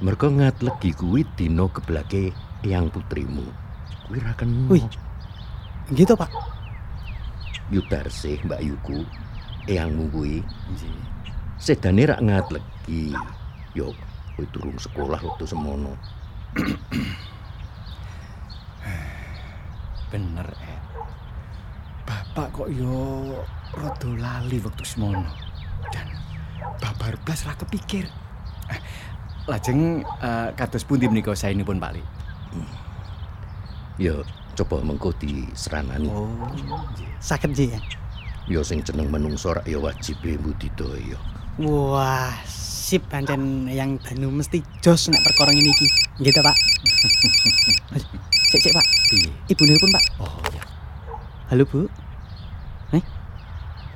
Mergo 0.00 0.32
ngat 0.32 0.64
legi 0.64 0.96
kuwi 0.96 1.28
dina 1.36 1.68
geblake 1.68 2.32
eyang 2.64 2.88
putrimu. 2.88 3.44
Kuwi 4.08 4.24
ra 4.24 4.32
kena. 4.32 4.72
Wih. 4.72 4.88
To, 6.08 6.16
Pak. 6.16 6.32
Yudarsih 7.68 8.40
Mbak 8.48 8.60
Yuku 8.64 9.04
eyangmu 9.68 10.08
kuwi 10.08 10.40
nggih. 10.72 10.96
Sedane 11.62 12.02
rak 12.10 12.18
ngat 12.18 12.50
legi. 12.50 13.14
Yo, 13.78 13.94
kowe 14.34 14.44
durung 14.50 14.74
sekolah 14.74 15.22
waktu 15.22 15.46
semono. 15.46 15.94
Bener, 20.10 20.48
Ed. 20.58 20.82
Bapak 22.02 22.50
kok 22.50 22.66
yo 22.66 23.30
rada 23.78 24.10
lali 24.18 24.58
wektu 24.58 24.82
semono. 24.82 25.22
Dan 25.94 26.10
babar 26.82 27.14
blas 27.22 27.46
ra 27.46 27.54
kepikir. 27.54 28.10
Eh, 28.66 28.80
Lajeng 29.46 30.02
eh, 30.02 30.50
kados 30.58 30.82
pundi 30.82 31.06
menika 31.06 31.30
saenipun 31.38 31.78
Pak 31.78 31.94
Lik? 31.94 32.06
Yo, 34.02 34.26
coba 34.58 34.82
mengko 34.82 35.14
diseranani. 35.14 36.10
Oh. 36.10 36.26
Saged 37.22 37.54
nggih 37.54 37.78
yang. 37.78 37.86
Yo 38.50 38.66
sing 38.66 38.82
jeneng 38.82 39.14
menungso 39.14 39.54
rak 39.54 39.62
ya 39.70 39.78
wajib 39.78 40.18
budidaya. 40.42 41.14
Wah, 41.60 42.32
sip 42.48 43.04
pancen 43.12 43.68
yang 43.68 44.00
danu 44.00 44.32
mesti 44.32 44.64
jos 44.80 45.12
nek 45.12 45.20
perkara 45.20 45.52
ngene 45.52 45.68
iki. 45.68 45.86
Nggih 46.16 46.40
Pak? 46.40 46.56
Cek 48.52 48.60
cek, 48.68 48.72
Pak. 48.76 48.86
Piye? 49.08 49.32
Ibu 49.48 49.64
pun, 49.80 49.90
Pak. 49.96 50.04
Oh, 50.20 50.36
ya. 50.52 50.60
Halo, 51.48 51.64
Bu. 51.64 51.88
Nih. 52.92 53.00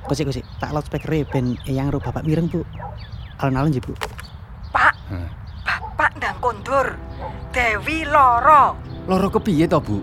Kosik 0.09 0.25
kosik, 0.25 0.41
tak 0.57 0.73
loudspeaker 0.73 1.13
ben 1.29 1.53
eyang 1.69 1.93
ro 1.93 2.01
bapak 2.01 2.25
mireng, 2.25 2.49
Bu. 2.49 2.65
Alon-alon 3.37 3.69
nggih, 3.69 3.85
Bu. 3.85 3.93
Pak, 4.73 4.97
Hah. 5.13 5.29
bapak 5.61 6.17
ndang 6.17 6.41
kondur. 6.41 6.97
Dewi 7.53 8.01
loro. 8.09 8.73
Loro 9.05 9.29
kepiye 9.29 9.69
to, 9.69 9.77
Bu? 9.77 10.01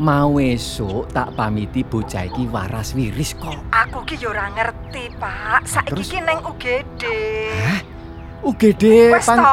Mau 0.00 0.40
esuk 0.40 1.12
tak 1.12 1.36
pamiti 1.36 1.84
bocah 1.84 2.24
iki 2.24 2.48
waras 2.48 2.96
wiris 2.96 3.36
kok. 3.36 3.52
Aku 3.68 4.00
ki 4.08 4.16
yo 4.16 4.32
ora 4.32 4.48
ngerti, 4.48 5.12
Pak. 5.20 5.68
Saiki 5.68 6.00
ki 6.00 6.18
neng 6.24 6.40
UGD. 6.40 7.04
UGD 8.40 9.12
Wes 9.12 9.28
pan... 9.28 9.44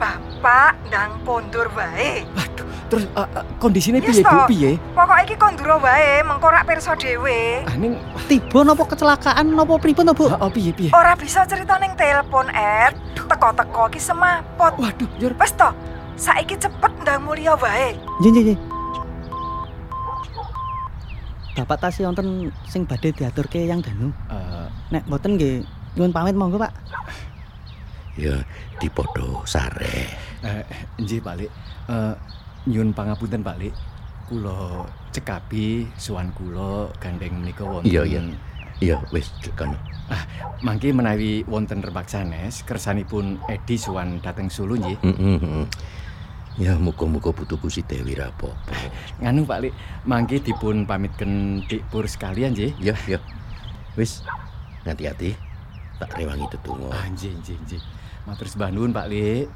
Bapak 0.00 0.80
ndang 0.88 1.20
kondur 1.28 1.68
wae. 1.76 2.24
Waduh, 2.32 2.64
terus 2.88 3.04
eh, 3.04 3.20
eh, 3.20 3.44
kondisine 3.60 4.00
piye, 4.00 4.24
Bu? 4.24 4.48
Piye? 4.48 4.70
Pokoke 4.96 5.22
iki 5.28 5.36
kondur 5.36 5.76
wae, 5.76 6.24
mengko 6.24 6.48
rak 6.48 6.64
pirsa 6.64 6.96
dhewe. 6.96 7.60
Ah, 7.68 7.76
ning 7.76 8.00
Tiba 8.32 8.64
napa 8.64 8.84
kecelakaan 8.88 9.52
napa 9.52 9.76
pripun 9.76 10.08
to, 10.08 10.16
Bu? 10.16 10.32
oh, 10.32 10.48
piye 10.52 10.72
piye? 10.72 10.92
Ora 10.96 11.12
bisa 11.20 11.44
cerita 11.44 11.76
ning 11.76 11.92
telepon, 12.00 12.48
Ed. 12.48 12.96
Teko-teko 13.28 13.92
ki 13.92 14.00
semaput. 14.00 14.72
Waduh, 14.80 15.08
Jur. 15.20 15.36
Wes 15.36 15.52
to. 15.52 15.68
Saiki 16.16 16.56
cepet 16.56 16.92
ndang 17.04 17.28
mulia 17.28 17.56
wae. 17.60 17.92
Nggih, 18.24 18.32
nggih, 18.32 18.44
nggih. 18.56 18.75
Bapak 21.56 21.88
tasih 21.88 22.04
wonten 22.04 22.52
sing 22.68 22.84
badhe 22.84 23.16
diaturke 23.16 23.64
yang 23.64 23.80
danu. 23.80 24.12
Eh, 24.28 24.68
Nek 24.92 25.08
mboten 25.08 25.40
nggih 25.40 25.64
nyuwun 25.96 26.12
pamit 26.12 26.36
monggo, 26.36 26.60
Pak. 26.60 26.72
Ya 28.20 28.44
dipodo 28.76 29.40
sare. 29.48 30.12
eh, 30.44 30.64
nggih, 31.00 31.24
Pak 31.24 31.34
Lik. 31.40 31.50
Eh, 31.88 32.14
nyun 32.68 32.92
pangapunten, 32.92 33.40
Pak 33.40 33.56
Lik. 33.56 33.72
Kula 34.28 34.84
cekapi 35.16 35.88
suwan 35.96 36.28
kula 36.36 36.92
gandeng 37.00 37.40
menika 37.40 37.64
wonten. 37.64 37.88
Iya, 37.88 38.02
iya. 38.04 38.20
Iya 38.76 38.96
wis 39.08 39.32
kan. 39.56 39.72
Mangke 40.60 40.92
menawi 40.92 41.40
wonten 41.48 41.80
rebak 41.80 42.12
sanes 42.12 42.60
kersanipun 42.68 43.40
Edi 43.48 43.80
suwan 43.80 44.20
dateng 44.20 44.52
Solo 44.52 44.76
nggih. 44.76 45.00
Heeh. 45.00 45.36
heeh. 45.40 45.64
Ya 46.56 46.72
muga-muga 46.80 47.36
putuku 47.36 47.68
si 47.68 47.84
Dewi 47.84 48.16
ra 48.16 48.32
apa-apa. 48.32 48.72
Nganu 49.20 49.44
Pak 49.44 49.58
Lik, 49.60 49.76
mangke 50.08 50.40
dipun 50.40 50.88
pamitken 50.88 51.60
Dik 51.68 51.84
Pur 51.92 52.08
sekalian 52.08 52.56
nggih. 52.56 52.72
Ya, 52.80 52.96
ya. 53.04 53.20
Wis 53.92 54.24
hati-hati. 54.88 55.36
Tak 56.00 56.16
rewangi 56.16 56.48
tetunggo. 56.48 56.88
Ah, 56.88 57.04
nggih, 57.12 57.36
nggih, 57.44 57.56
nggih. 57.60 57.82
Matur 58.24 58.48
sembah 58.48 58.72
nuwun 58.72 58.96
Pak 58.96 59.06
Lik. 59.12 59.52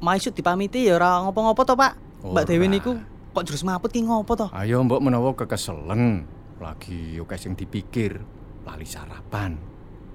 Maisuk 0.00 0.32
dipamiti 0.32 0.88
ya 0.88 0.96
ora 0.96 1.20
ngopo-ngopo 1.20 1.60
to, 1.62 1.76
Pak. 1.76 1.92
Mbak 2.24 2.44
Dewi 2.48 2.66
niku 2.68 2.96
kok 3.30 3.44
jurus 3.44 3.64
maput 3.64 3.92
ki 3.92 4.00
ngopo 4.00 4.32
to? 4.32 4.46
Ayo 4.52 4.80
mbok 4.80 5.00
menawa 5.00 5.36
kekeselen. 5.36 6.24
Lagi 6.56 7.20
oke 7.20 7.36
sing 7.36 7.52
dipikir 7.52 8.20
lali 8.64 8.88
sarapan. 8.88 9.60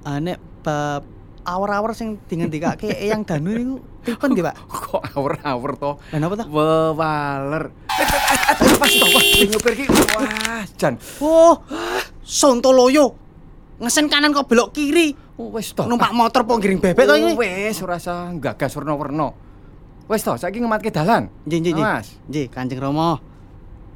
Ah, 0.02 0.18
nek 0.18 0.38
bab 0.62 1.06
awar-awar 1.46 1.94
sing 1.94 2.18
dingendikake 2.26 2.90
Eyang 3.06 3.26
Danu 3.26 3.50
niku 3.54 3.76
pripun 4.02 4.34
nggih, 4.34 4.46
Pak? 4.46 4.56
Kok 4.90 5.04
awur-awur 5.18 5.72
to? 5.78 5.92
Lah 6.02 6.18
napa 6.18 6.34
to? 6.38 6.46
Wewaler. 6.50 7.64
Pas 8.82 8.90
to, 8.90 9.06
nyupir 9.50 9.74
ki. 9.78 9.86
Wah, 10.18 10.66
jan. 10.78 10.98
Oh, 11.22 11.62
Sontoloyo. 12.26 13.14
Ngesen 13.76 14.08
kanan 14.08 14.32
kok 14.32 14.48
belok 14.48 14.72
kiri. 14.72 15.14
Oh, 15.36 15.52
wis 15.54 15.76
to. 15.76 15.84
Numpak 15.86 16.10
motor 16.16 16.48
po 16.48 16.58
giring 16.58 16.80
bebek 16.82 17.06
to 17.06 17.14
Oh, 17.14 17.18
iki. 17.18 17.34
Wis 17.38 17.78
ora 17.86 18.02
usah 18.02 18.34
gagas 18.42 18.74
warna-warna. 18.74 19.45
Wis 20.06 20.22
to, 20.22 20.38
saiki 20.38 20.62
ngematke 20.62 20.94
dalan. 20.94 21.34
Nggih, 21.50 21.60
nggih, 21.66 21.74
nggih. 21.82 21.86
Awas. 21.86 22.08
Nggih, 22.30 22.46
Kanjeng 22.54 22.78
Rama. 22.78 23.18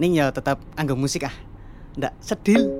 Ning 0.01 0.17
ya 0.17 0.33
tetap 0.33 0.57
anggo 0.73 0.97
musik 0.97 1.29
ah. 1.29 1.35
Ndak 1.99 2.17
sedil. 2.17 2.78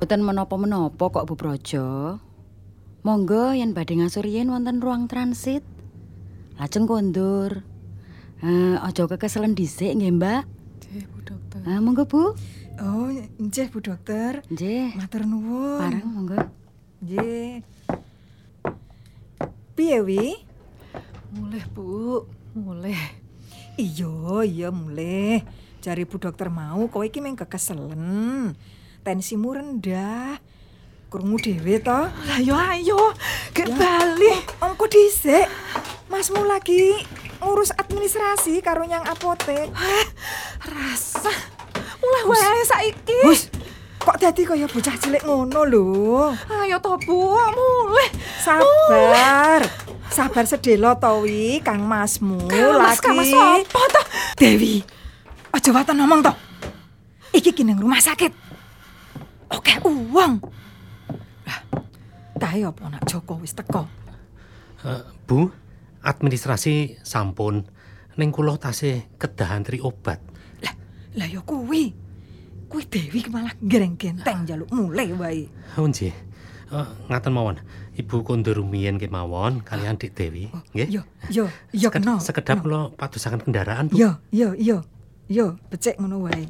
Mboten 0.00 0.24
menapa-menapa 0.24 1.12
kok 1.12 1.28
Bu 1.28 1.36
Projo. 1.36 2.16
Monggo 3.04 3.52
yen 3.52 3.76
badhe 3.76 4.00
ngasur 4.00 4.24
yen 4.24 4.48
wonten 4.48 4.80
ruang 4.80 5.04
transit. 5.12 5.60
Lajeng 6.56 6.88
kondur. 6.88 7.60
Eh, 8.40 8.80
aja 8.80 9.04
kekeselen 9.04 9.52
dhisik 9.52 9.92
nggih, 9.92 10.16
Mbak. 10.16 10.42
Nggih, 10.88 11.04
Bu 11.04 11.20
Dokter. 11.20 11.60
Ah, 11.68 11.84
monggo 11.84 12.08
Bu. 12.08 12.32
Oh, 12.80 13.12
nggih 13.12 13.68
Bu 13.68 13.84
Dokter. 13.84 14.40
Nggih. 14.48 14.96
Matur 14.96 15.28
nuwun. 15.28 15.84
Pareng 15.84 16.08
monggo. 16.08 16.48
Nggih. 17.04 17.60
Piye 19.76 20.00
wi? 20.00 20.32
Mulih, 21.36 21.64
Bu. 21.76 22.24
Mulih. 22.56 23.04
Iya, 23.76 24.48
iya 24.48 24.68
mulih. 24.72 25.44
Jari 25.84 26.08
Bu 26.08 26.16
Dokter 26.16 26.48
mau 26.48 26.88
kowe 26.88 27.04
iki 27.04 27.20
meng 27.20 27.36
kekeselen. 27.36 28.56
Tensimu 29.00 29.56
rendah. 29.56 30.36
Krungu 31.10 31.40
dhewe 31.40 31.80
to? 31.82 32.00
Lah 32.06 32.38
yo 32.38 32.54
ayo, 32.54 33.16
gek 33.50 33.72
bali. 33.74 34.30
Ongko 34.62 34.86
dhisik. 34.86 35.48
Masmu 36.06 36.44
lagi 36.46 37.00
ngurus 37.40 37.72
administrasi 37.74 38.60
karo 38.60 38.84
nyang 38.84 39.02
apotek. 39.08 39.72
Rasa. 40.62 41.32
Mulih 41.98 42.24
wae 42.28 42.62
saiki. 42.62 43.18
Wis, 43.26 43.48
kok 43.98 44.20
dadi 44.20 44.44
kaya 44.44 44.68
bocah 44.68 44.96
cilik 45.00 45.24
ngono 45.24 45.64
lho. 45.64 46.30
Ayo 46.60 46.76
to, 46.78 46.94
Bu. 47.02 47.34
Mulih. 47.34 48.10
Sabar. 48.44 49.64
Sabar 50.10 50.44
sedelo 50.44 50.94
to 51.00 51.24
wi, 51.24 51.62
Kang 51.64 51.86
Masmu 51.86 52.50
Mas, 52.50 53.00
lagi. 53.00 53.14
Mas 53.14 53.32
apa 53.34 53.80
to? 53.94 54.02
Dewi, 54.38 54.82
aja 55.54 55.70
waton 55.70 56.02
ngomong 56.02 56.20
to. 56.22 56.32
Iki 57.30 57.54
ki 57.54 57.62
rumah 57.78 58.02
sakit. 58.02 58.49
Oke, 59.50 59.74
uang. 59.82 60.38
Lah, 61.46 61.60
kae 62.38 62.62
apa 62.62 62.82
nak 62.86 63.02
Joko 63.04 63.38
wis 63.38 63.52
teko? 63.52 63.86
Eh, 64.86 65.02
Bu, 65.26 65.50
administrasi 66.00 67.02
sampun. 67.02 67.66
Ning 68.14 68.30
kula 68.30 68.56
tasih 68.56 69.06
kedahan 69.16 69.62
tri 69.62 69.80
obat. 69.80 70.20
Lah, 70.62 70.74
lah 71.16 71.26
ya 71.26 71.40
kuwi. 71.42 71.90
Kuwi 72.70 72.84
Dewi 72.86 73.26
malah 73.26 73.50
gereng 73.58 73.98
genteng 73.98 74.46
jaluk 74.46 74.70
mulai 74.70 75.10
wae. 75.10 75.42
Oh 75.74 75.86
nggih. 75.86 76.14
Eh, 76.70 76.88
ngaten 77.10 77.32
mawon. 77.34 77.58
Ibu 77.98 78.22
kondur 78.22 78.62
rumiyin 78.62 78.96
kemawon 78.96 79.66
kalian 79.66 79.98
Dik 79.98 80.14
Dewi, 80.14 80.46
nggih. 80.72 80.88
Yo, 80.88 81.02
yo, 81.28 81.44
yo 81.74 81.90
Seked- 81.90 82.06
kena. 82.06 82.14
Sekedap 82.22 82.62
kula 82.62 82.94
padosaken 82.94 83.42
kendaraan, 83.42 83.90
Bu. 83.90 83.98
Yo, 83.98 84.22
yo, 84.30 84.54
yo. 84.54 84.86
Yo, 85.26 85.58
becek 85.70 85.98
ngono 85.98 86.26
wae. 86.26 86.46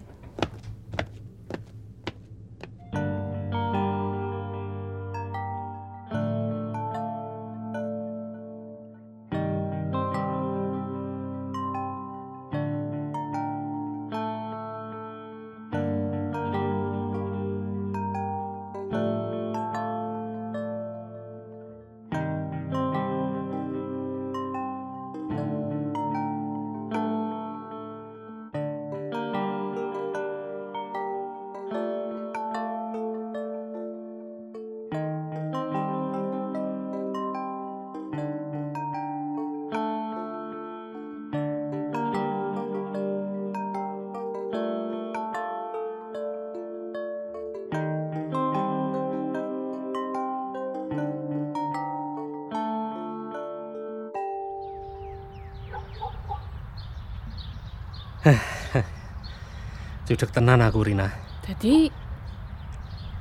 Judek 60.07 60.29
tenan 60.29 60.61
aku 60.61 60.85
Rina. 60.85 61.09
Dadi 61.41 61.89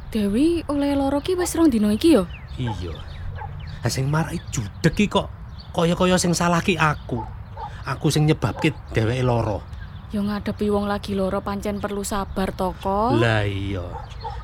Dewi 0.09 0.65
oleh 0.65 0.97
loro 0.97 1.21
ki 1.21 1.37
wis 1.37 1.53
rong 1.53 1.69
dina 1.69 1.93
iki 1.93 2.17
yo. 2.17 2.25
Iya. 2.57 2.97
Lah 3.79 3.91
sing 3.93 4.09
marai 4.09 4.41
judek 4.49 4.97
ki 4.97 5.05
kok 5.05 5.29
kaya-kaya 5.71 6.17
sing 6.17 6.33
salah 6.33 6.59
ki 6.65 6.75
aku. 6.75 7.21
Aku 7.85 8.09
sing 8.09 8.25
nyebabke 8.25 8.73
dheweke 8.91 9.23
lara. 9.23 9.61
Yo 10.09 10.25
ngadepi 10.25 10.67
wong 10.73 10.89
lagi 10.89 11.13
loro 11.13 11.45
pancen 11.45 11.77
perlu 11.77 12.01
sabar 12.01 12.51
toko. 12.57 13.13
Lah 13.15 13.45
iya. 13.45 13.85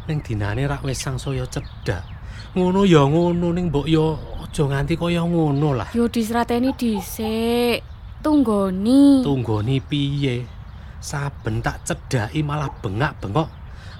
Ning 0.05 0.21
dinane 0.21 0.69
rak 0.69 0.85
wis 0.85 1.01
sangsaya 1.01 1.49
cedhak. 1.49 2.05
Ngono 2.53 2.85
ya 2.85 3.03
ngono 3.03 3.51
ning 3.51 3.73
mbok 3.73 3.89
ya 3.89 4.15
aja 4.45 4.63
nganti 4.69 4.95
kaya 4.95 5.25
ngono 5.25 5.73
lah. 5.75 5.89
Yo 5.97 6.07
disrateni 6.07 6.77
dhisik. 6.77 7.94
Tunggoni. 8.25 9.21
Tunggoni 9.21 9.77
piye? 9.85 10.49
Saben 10.97 11.61
tak 11.61 11.85
cedhaki 11.85 12.41
malah 12.41 12.73
bengak-bengok. 12.81 13.45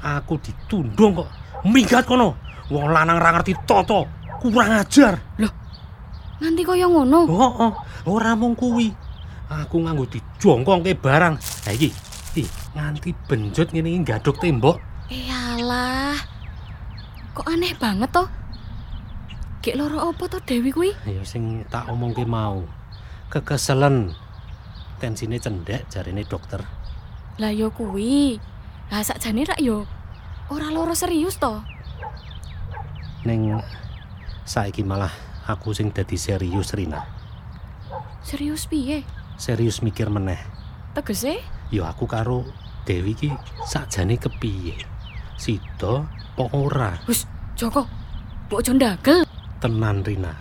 Aku 0.02 0.42
ditundung 0.42 1.14
kok. 1.22 1.30
Minggat 1.70 2.10
kono. 2.10 2.34
Wong 2.74 2.90
lanang 2.90 3.22
ra 3.22 3.38
ngerti 3.38 3.54
tata. 3.70 4.02
Kurang 4.42 4.82
ajar. 4.82 5.22
Nganti 6.42 6.62
kaya 6.66 6.90
ngono. 6.90 7.30
Oh, 7.30 7.54
oh, 7.70 7.74
ora 8.10 8.34
mung 8.34 8.58
kuwi. 8.58 8.90
Aku 9.46 9.86
nganggo 9.86 10.10
dijongkongke 10.10 10.98
barang. 10.98 11.38
Ha 11.38 11.70
iki, 11.78 11.94
iki 12.34 12.50
nganti 12.74 13.14
benjut 13.30 13.70
ngene 13.70 13.94
iki 13.94 14.00
nggaduk 14.10 14.42
tembok. 14.42 14.82
Eh 15.14 15.30
alah. 15.30 16.18
Kok 17.38 17.46
aneh 17.46 17.78
banget 17.78 18.10
toh? 18.10 18.26
Gek 19.62 19.78
loro 19.78 20.10
apa 20.10 20.26
toh 20.26 20.42
Dewi 20.42 20.74
kuwi? 20.74 20.92
Ya 21.06 21.22
sing 21.22 21.62
tak 21.70 21.86
omongke 21.94 22.26
mau. 22.26 22.66
Kekeselen. 23.32 24.14
Tensine 25.00 25.40
cendek 25.42 25.90
jarine 25.92 26.24
dokter. 26.24 26.64
Lah 27.42 27.52
yo 27.52 27.72
kuwi. 27.72 28.40
Lah 28.92 29.04
sakjane 29.04 29.44
rak 29.44 29.60
yo 29.60 29.84
ora 30.50 30.70
loro 30.70 30.94
serius 30.94 31.36
toh. 31.42 31.66
Ning 33.26 33.58
saiki 34.46 34.86
malah 34.86 35.12
aku 35.50 35.74
sing 35.74 35.90
dadi 35.90 36.16
serius 36.16 36.72
Rina. 36.78 37.02
Serius 38.26 38.66
piye? 38.70 39.06
serius 39.36 39.84
mikir 39.84 40.08
meneh. 40.08 40.40
Tegese? 40.96 41.44
Ya 41.72 41.92
aku 41.92 42.08
karo 42.08 42.48
Dewi 42.88 43.18
ki 43.18 43.30
sakjane 43.68 44.16
kepiye? 44.16 44.78
Sida 45.36 46.08
apa 46.38 46.44
ora? 46.56 46.96
Wis, 47.10 47.28
Joko. 47.60 47.84
Mbok 48.48 48.62
aja 48.62 48.72
ndagel. 48.72 49.20
Tenan 49.60 50.06
Rina. 50.06 50.32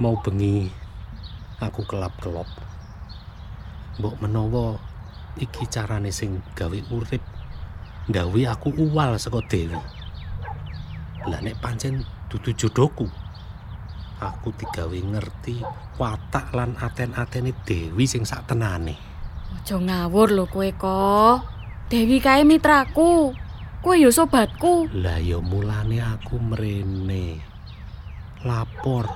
Mau 0.00 0.16
bengi 0.22 0.70
aku 1.62 1.86
kelap-kelop. 1.86 2.50
Mbok 4.02 4.18
menawa 4.18 4.76
iki 5.38 5.64
carane 5.70 6.10
sing 6.10 6.42
gawe 6.58 6.78
urip 6.90 7.22
gawe 8.10 8.40
aku 8.50 8.74
uwal 8.74 9.14
saka 9.14 9.38
Dewi. 9.46 9.78
Lah 11.30 11.38
nek 11.38 11.62
pancen 11.62 12.02
dudu 12.26 12.50
jodohku. 12.50 13.06
Aku 14.22 14.54
digawe 14.54 14.94
ngerti 14.94 15.62
watak 15.98 16.54
lan 16.54 16.74
aten-atene 16.78 17.54
Dewi 17.62 18.06
sing 18.06 18.26
sak 18.26 18.50
tenane. 18.50 18.98
Aja 19.54 19.78
ngawur 19.78 20.34
lho 20.34 20.46
kowe 20.50 20.70
kok. 20.74 21.46
Dewi 21.86 22.18
kae 22.18 22.42
mitraku. 22.42 23.34
Kowe 23.82 23.94
ya 23.98 24.10
sobatku. 24.10 24.90
Lah 24.94 25.18
ya 25.18 25.42
mulane 25.42 25.98
aku 25.98 26.38
mrene. 26.38 27.42
Lapor. 28.46 29.10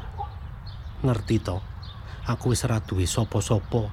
Ngerti 1.02 1.36
to? 1.42 1.75
Aku 2.26 2.50
wis 2.50 2.66
ora 2.66 2.82
duwe 2.82 3.06
sapa-sapa. 3.06 3.86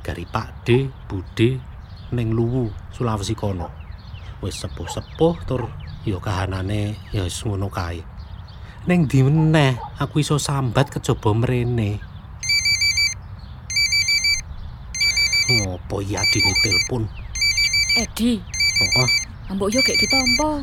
Gari 0.00 0.24
Pak 0.24 0.64
D, 0.64 0.88
Bude 1.10 1.60
ning 2.14 2.32
Luwu, 2.32 2.70
Sulawesi 2.94 3.34
kono. 3.36 3.68
Wis 4.40 4.56
sepuh-sepuh 4.62 5.34
tur 5.48 5.68
ya 6.06 6.16
kahanane 6.22 6.96
ya 7.12 7.26
wis 7.26 7.40
ngono 7.44 7.68
kae. 7.68 8.00
Ning 8.86 9.10
ndi 9.10 9.26
meneh 9.26 9.74
aku 9.98 10.22
iso 10.22 10.38
sambat 10.38 10.88
kejaba 10.92 11.34
mrene. 11.34 11.98
Ngopo 15.46 16.02
ya 16.02 16.22
dine 16.30 16.52
telepon? 16.62 17.02
Edi, 17.96 18.38
Oh, 18.76 19.08
mbok 19.56 19.72
yo 19.72 19.80
gek 19.80 19.96
ditampa. 19.96 20.60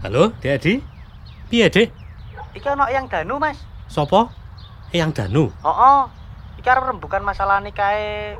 halo, 0.00 0.32
Dek 0.40 0.56
Adi? 0.56 0.74
Piye, 1.52 1.68
Dek? 1.68 1.92
Iki 2.56 2.64
ana 2.64 2.88
yang 2.88 3.04
danu, 3.04 3.36
Mas. 3.36 3.60
Sopo? 3.92 4.32
Eyang 4.90 5.14
Danu. 5.14 5.54
Heeh. 5.62 6.00
Iki 6.58 6.68
arep 6.68 6.92
rembukan 6.92 7.22
masalah 7.24 7.62
nikahe 7.62 8.36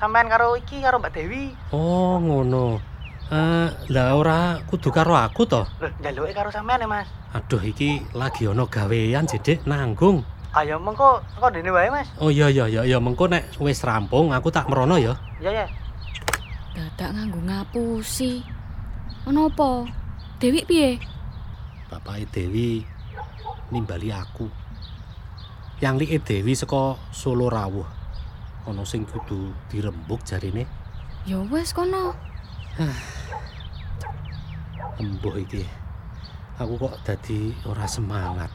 sampean 0.00 0.26
karo 0.26 0.56
iki 0.56 0.82
karo 0.82 0.98
Mbak 0.98 1.12
Dewi. 1.14 1.52
Oh, 1.70 2.18
ngono. 2.18 2.80
Eh, 3.26 3.68
lah 3.90 4.14
ora 4.16 4.58
kudu 4.66 4.88
karo 4.90 5.14
aku 5.14 5.46
to. 5.46 5.62
Lho, 5.78 5.88
njaluke 6.00 6.32
karo 6.32 6.48
sampean 6.50 6.82
ya, 6.82 6.88
Mas. 6.88 7.06
Aduh, 7.36 7.60
iki 7.60 8.02
lagi 8.16 8.48
ono 8.48 8.66
gawean 8.66 9.28
jedek 9.28 9.68
nanggung. 9.68 10.24
Ayo 10.56 10.80
mengko 10.80 11.20
kok 11.36 11.52
dene 11.52 11.68
wae, 11.68 11.92
Mas. 11.92 12.08
Oh 12.18 12.32
iya 12.32 12.48
iya 12.48 12.64
iya 12.66 12.82
iya 12.82 12.98
mengko 12.98 13.28
nek 13.28 13.60
wis 13.60 13.84
rampung 13.84 14.32
aku 14.32 14.48
tak 14.48 14.72
merono 14.72 14.96
ya. 14.96 15.12
Iya 15.38 15.52
ya. 15.52 15.66
Dadak 16.72 17.12
nganggo 17.12 17.40
ngapusi. 17.44 18.40
Ono 19.28 19.52
apa? 19.52 19.84
Dewi 20.40 20.64
piye? 20.64 20.96
Bapake 21.92 22.24
Dewi 22.32 22.82
nimbali 23.70 24.08
aku. 24.10 24.65
Yang 25.76 25.94
like 26.00 26.24
Dewi 26.24 26.56
saka 26.56 26.96
Solo 27.12 27.52
rawuh. 27.52 27.84
Ono 28.66 28.82
sing 28.88 29.04
kudu 29.04 29.52
dirembuk 29.68 30.24
jarine. 30.24 30.64
Ya 31.28 31.36
wis 31.52 31.76
kono. 31.76 32.16
Embuh 34.96 35.36
iki. 35.36 35.68
Aku 36.56 36.80
kok 36.80 36.96
dadi 37.04 37.52
ora 37.68 37.84
semangat. 37.84 38.48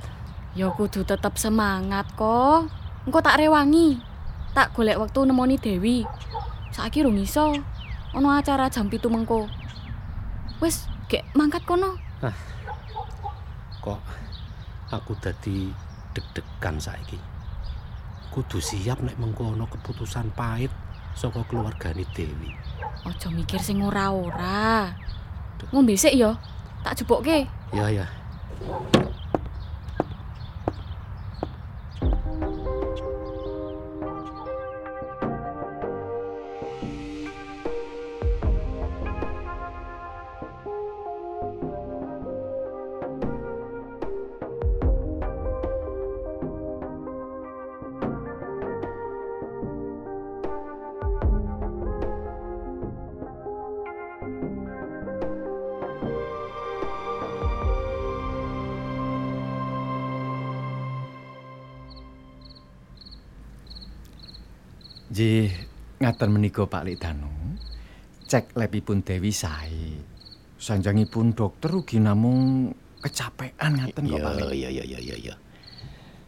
Ya 0.58 0.74
kudu 0.74 1.06
tetep 1.06 1.38
semangat 1.38 2.10
kok. 2.18 2.66
Engko 3.06 3.20
tak 3.22 3.38
rewangi. 3.38 4.02
Tak 4.58 4.74
golek 4.74 4.98
wektu 4.98 5.22
nemoni 5.22 5.62
Dewi. 5.62 6.02
Saiki 6.74 7.06
rung 7.06 7.22
iso. 7.22 7.54
Ono 8.18 8.34
acara 8.34 8.66
jam 8.68 8.90
7 8.90 8.98
mengko. 9.14 9.46
Wis, 10.58 10.90
gek 11.06 11.24
mangkat 11.38 11.64
kono. 11.70 12.02
Kok 13.86 14.02
aku 14.90 15.14
dadi 15.22 15.70
deg-degan 16.16 16.78
saiki. 16.82 17.20
Kudu 18.32 18.64
siap 18.64 19.04
nek 19.04 19.20
mengko 19.20 19.52
ono 19.52 19.68
keputusan 19.68 20.32
pahit 20.32 20.72
saka 21.16 21.44
keluargane 21.48 22.08
Dewi. 22.16 22.52
Aja 23.04 23.28
mikir 23.28 23.60
sing 23.60 23.84
ora-ora. 23.84 24.96
Ngombe 25.70 25.94
sik 26.00 26.16
ya. 26.16 26.36
Tak 26.82 27.04
jebokke. 27.04 27.46
Ya 27.76 27.86
ya. 27.92 28.08
Ngaten 66.22 66.38
menika 66.38 66.70
Pak 66.70 66.86
Lik 66.86 67.02
Danu. 67.02 67.58
Cek 68.30 68.54
lebipun 68.54 69.02
Dewi 69.02 69.34
sae. 69.34 69.98
Sanjangipun 70.62 71.34
dokter 71.34 71.74
ugi 71.74 71.98
namung 71.98 72.70
kecapean 73.02 73.82
ngaten 73.82 74.06
kok 74.06 74.22
Pak 74.22 74.34
Iya, 74.38 74.46
Lik. 74.46 74.54
iya, 74.54 74.70
iya, 74.70 74.84
iya, 74.86 75.00
iya, 75.02 75.16
iya. 75.18 75.36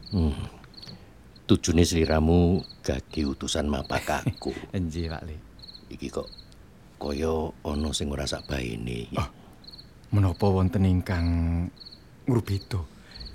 Hmm. 0.09 0.33
Tujune 1.45 1.85
sliramu 1.85 2.65
gagi 2.81 3.21
utusan 3.21 3.69
mapakaku. 3.69 4.49
Nggih 4.73 5.13
Pak 5.13 5.23
Lik. 5.29 5.41
Iki 5.93 6.07
kok 6.09 6.25
kaya 6.97 7.53
ana 7.61 7.93
sing 7.93 8.09
ora 8.09 8.25
sak 8.25 8.49
baene. 8.49 9.13
Ah. 9.13 9.29
Menapa 10.09 10.49
wonten 10.49 10.89
ingkang 10.89 11.27
ngrubeda? 12.25 12.81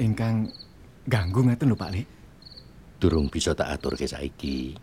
Ingkang 0.03 0.51
ganggu 1.07 1.47
ngaten 1.47 1.71
lho 1.71 1.79
Pak 1.79 1.93
Lik. 1.95 2.07
Durung 2.99 3.31
bisa 3.31 3.55
tak 3.55 3.79
aturke 3.79 4.11
saiki. 4.11 4.75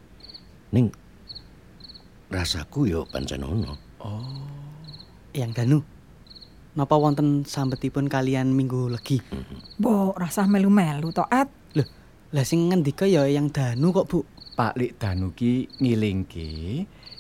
Ning 0.72 0.88
rasaku 2.30 2.90
yo 2.90 3.06
pancen 3.10 3.46
ono. 3.46 3.74
Yang 5.34 5.52
danu. 5.58 5.80
Napa 6.76 6.96
wonten 7.00 7.48
sambetipun 7.48 8.12
kalian 8.12 8.52
minggu 8.52 8.92
legi? 8.92 9.24
Mbok 9.80 10.20
rasah 10.20 10.44
melu-melu 10.44 11.16
to, 11.16 11.24
At. 11.28 11.48
Lah 12.36 12.44
sing 12.44 12.68
ngendika 12.68 13.08
ya 13.08 13.24
yang 13.32 13.48
danu 13.48 13.96
kok, 13.96 14.12
Bu. 14.12 14.20
Pak 14.56 14.80
Lik 14.80 14.96
Danu 14.96 15.36
ki 15.36 15.68
ngilingke 15.84 16.48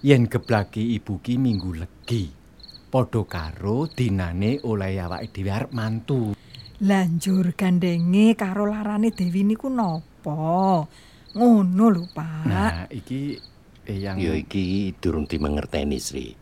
yen 0.08 0.24
geblaki 0.32 0.96
ibu 0.96 1.20
ki 1.20 1.36
minggu 1.36 1.76
legi. 1.76 2.32
Padha 2.88 3.28
karo 3.28 3.92
dinane 3.92 4.64
oleh 4.64 4.96
awake 5.04 5.36
dhewe 5.36 5.52
arep 5.52 5.72
mantu. 5.76 6.32
Lanjur 6.84 7.52
gandenge 7.56 8.40
karo 8.40 8.72
larane 8.72 9.12
Dewi 9.12 9.44
niku 9.44 9.68
napa? 9.68 10.88
Ngono 11.36 11.86
lho, 11.92 12.04
Pak. 12.08 12.48
Nah, 12.48 12.88
iki 12.88 13.36
yang 13.90 14.18
Ya 14.18 14.34
iki 14.34 14.94
durung 14.98 15.30
dimengerteni, 15.30 16.02
Sri. 16.02 16.34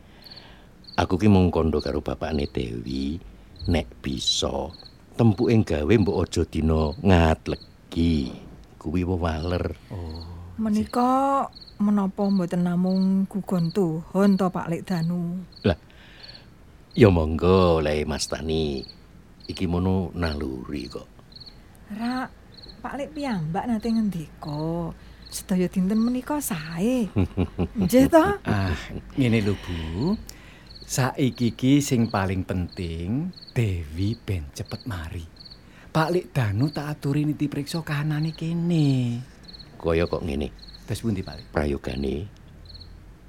Aku 0.93 1.17
ki 1.17 1.27
mung 1.27 1.49
kandha 1.49 1.81
karo 1.81 2.05
bapakne 2.05 2.45
Dewi, 2.47 3.17
nek 3.65 3.89
bisa 4.03 4.69
tempuking 5.17 5.65
gawe 5.65 5.89
mbok 5.89 6.25
aja 6.25 6.43
dina 6.45 6.93
ngatlegi. 7.01 8.29
Kuwi 8.77 9.01
wewaler. 9.07 9.73
Menika 10.59 11.47
menapa 11.79 12.29
mboten 12.29 12.67
namung 12.67 13.25
gugon 13.25 13.71
Tuhan 13.73 14.37
to 14.37 14.51
Pak 14.51 14.69
Lik 14.69 14.85
Danu. 14.85 15.39
Ya 16.93 17.09
monggo 17.09 17.81
oleh 17.81 18.05
Mas 18.05 18.29
Tani. 18.29 18.85
Iki 19.49 19.65
mono 19.65 20.13
naluri 20.13 20.85
kok. 20.85 21.09
Ra, 21.97 22.29
Pak 22.83 22.93
Lik 22.99 23.17
piyambak 23.17 23.65
nate 23.65 23.89
ngendika, 23.89 24.93
sedaya 25.33 25.65
dinten 25.67 25.97
menika 25.97 26.37
sae. 26.37 27.09
Nggih 27.81 28.05
to? 28.07 28.25
Ah, 28.45 28.71
ngene 29.17 29.41
lho 29.41 29.57
Bu. 29.57 30.13
Saiki 30.83 31.55
ki 31.55 31.79
sing 31.79 32.11
paling 32.11 32.43
penting 32.43 33.31
Dewi 33.55 34.13
ben 34.13 34.45
cepet 34.53 34.85
mari. 34.85 35.25
Pak 35.89 36.09
Lik 36.09 36.29
Danu 36.29 36.69
tak 36.69 36.97
aturi 36.97 37.25
niti 37.25 37.49
priksa 37.49 37.81
kahanane 37.81 38.33
kene. 38.33 39.17
Kaya 39.77 40.05
kok 40.05 40.21
ngene, 40.21 40.47
Terus 40.85 41.01
pundi 41.01 41.21
Pak 41.21 41.35
Lik? 41.39 41.45
prayogane 41.49 42.15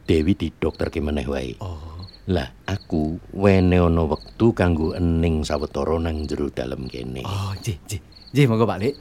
Dewi 0.04 0.36
di 0.36 0.52
dokter 0.52 0.92
meneh 1.00 1.24
wae. 1.24 1.56
Oh, 1.64 2.04
Lah 2.28 2.48
aku 2.64 3.16
wene 3.32 3.80
ana 3.80 4.04
wektu 4.04 4.52
kanggo 4.52 4.92
ening 4.92 5.44
sawetara 5.44 5.96
nang 6.00 6.24
jero 6.24 6.48
dalem 6.48 6.88
kene. 6.88 7.24
oh, 7.24 7.52
nggih, 7.60 7.76
nggih. 7.84 8.00
Nggih, 8.32 8.44
monggo 8.48 8.64
Pak 8.64 8.80
Lik. 8.80 8.94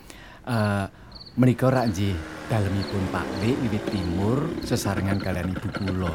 Eh, 0.44 0.86
menika 1.34 1.70
rak 1.70 1.90
nggih 1.90 2.14
dalemipun 2.48 3.04
Pak 3.10 3.26
Lik 3.42 3.58
wiwit 3.66 3.84
timur 3.90 4.38
sesarengan 4.62 5.18
kalian 5.18 5.54
ibu 5.56 5.68
kula. 5.74 6.14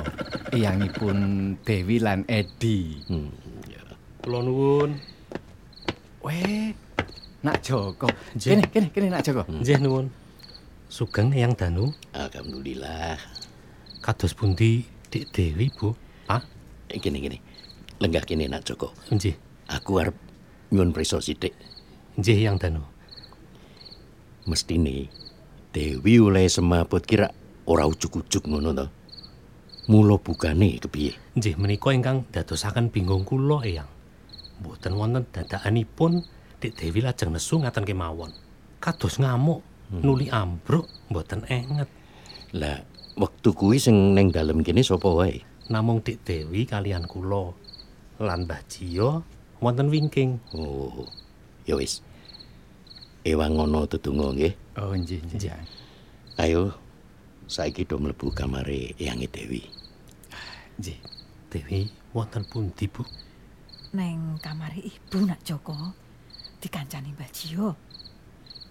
Eyangipun 0.54 1.16
Dewi 1.66 1.96
lan 1.98 2.22
Edi. 2.30 3.02
Hmm. 3.10 3.30
Kula 4.22 4.38
nuwun. 4.44 4.90
Weh, 6.22 6.74
Nak 7.38 7.62
Joko. 7.62 8.10
Kene, 8.34 8.66
kene, 8.68 8.90
kene 8.90 9.08
Nak 9.10 9.22
Joko. 9.22 9.42
Nggih 9.46 9.78
nuwun. 9.78 10.06
Sugeng 10.88 11.36
Eyang 11.36 11.52
Danu, 11.52 11.92
Alhamdulillah. 12.16 13.20
kados 14.00 14.32
pundi 14.32 14.88
Dik 15.12 15.28
Dewi, 15.36 15.68
Bu? 15.68 15.92
Pak? 16.24 16.40
Eh, 16.88 16.96
Gini 16.96 17.20
gini. 17.20 17.36
Lenggah 18.00 18.24
kene 18.24 18.48
nak 18.48 18.64
Joko. 18.64 18.96
Nggih. 19.12 19.36
Aku 19.68 20.00
arep 20.00 20.16
nyuwun 20.72 20.96
preso 20.96 21.20
sithik. 21.20 21.52
Nggih 22.16 22.40
Eyang 22.40 22.56
Danu. 22.56 22.80
Mestine 24.48 25.12
Dewi 25.68 26.16
oleh 26.16 26.48
semaput 26.48 27.04
kira 27.04 27.28
ora 27.68 27.84
ujuk-ujuk 27.84 28.48
ngono 28.48 28.72
to. 28.72 28.86
Mula 29.92 30.16
bukane 30.16 30.80
kepiye? 30.80 31.36
Nggih 31.36 31.60
menika 31.60 31.92
ingkang 31.92 32.24
dadosaken 32.32 32.88
bingung 32.88 33.28
kula 33.28 33.60
Eyang. 33.68 33.88
Mboten 34.64 34.96
wonten 34.96 35.28
dadakanipun 35.28 36.24
Dik 36.58 36.74
Dewi 36.74 37.04
lajeng 37.04 37.30
nesu 37.30 37.60
ngaten 37.60 37.86
kemawon. 37.86 38.34
Kados 38.82 39.22
ngamuk, 39.22 39.62
nuli 40.02 40.26
ambruk, 40.32 40.90
mboten 41.12 41.46
enget. 41.46 41.86
Lah, 42.56 42.82
wektu 43.14 43.54
kuwi 43.54 43.78
sing 43.78 44.16
ning 44.16 44.34
dalem 44.34 44.64
kene 44.66 44.82
sapa 44.82 45.06
wae? 45.12 45.44
Namung 45.70 46.00
Dik 46.00 46.24
Dewi 46.24 46.64
kalian 46.64 47.04
kula 47.04 47.52
lan 48.18 48.48
Mbah 48.48 48.64
Jiyo 48.66 49.22
wonten 49.62 49.92
wingking. 49.92 50.42
Oh, 50.56 51.06
ya 51.68 51.78
wis. 51.78 52.02
Ewang 53.28 53.60
ngono 53.60 53.84
tetunggo 53.84 54.32
nggih. 54.32 54.80
Oh, 54.80 54.96
nggih, 54.96 55.20
nggih. 55.20 55.52
Ayo 56.40 56.72
saiki 57.44 57.84
do 57.84 58.00
mlebu 58.00 58.32
kamare 58.32 58.96
Eyange 58.96 59.28
Dewi. 59.28 59.60
Nggih. 60.80 60.96
Dewi 61.52 61.92
wonten 62.16 62.48
pundi, 62.48 62.88
Bu? 62.88 63.04
Neng 63.92 64.40
kamare 64.40 64.80
ibu 64.80 65.28
nak 65.28 65.44
Joko. 65.44 65.76
Dikancani 66.56 67.12
Mbah 67.12 67.28
Jiyo. 67.28 67.76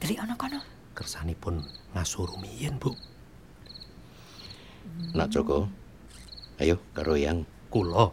Delik 0.02 0.26
ana 0.26 0.34
kono. 0.34 0.58
Kersanipun 0.98 1.62
ngasur 1.94 2.26
rumiyin, 2.26 2.82
Bu. 2.82 2.98
Nak 5.14 5.30
Joko. 5.30 5.70
Ayo 6.58 6.82
karo 6.98 7.14
Eyang. 7.14 7.46
Kula 7.68 8.10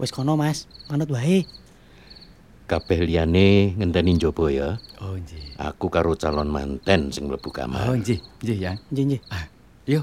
Wis 0.00 0.14
kono, 0.14 0.38
Mas. 0.38 0.64
Manut 0.88 1.12
wae. 1.12 1.44
Kabeh 2.72 3.04
liyane 3.04 3.76
ngenteni 3.76 4.16
njaba 4.16 4.48
ya. 4.48 4.80
Oh, 5.04 5.12
nggih. 5.12 5.60
Aku 5.60 5.92
karo 5.92 6.16
calon 6.16 6.48
manten 6.48 7.12
sing 7.12 7.28
mlebu 7.28 7.52
Oh, 7.52 7.52
kamar. 7.52 7.84
nggih, 8.00 8.16
nggih, 8.40 8.56
Yang. 8.64 8.76
Nggih, 8.88 9.04
nggih. 9.12 9.20
Yo, 9.84 10.00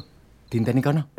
dinteni 0.53 0.77
kono. 0.77 1.10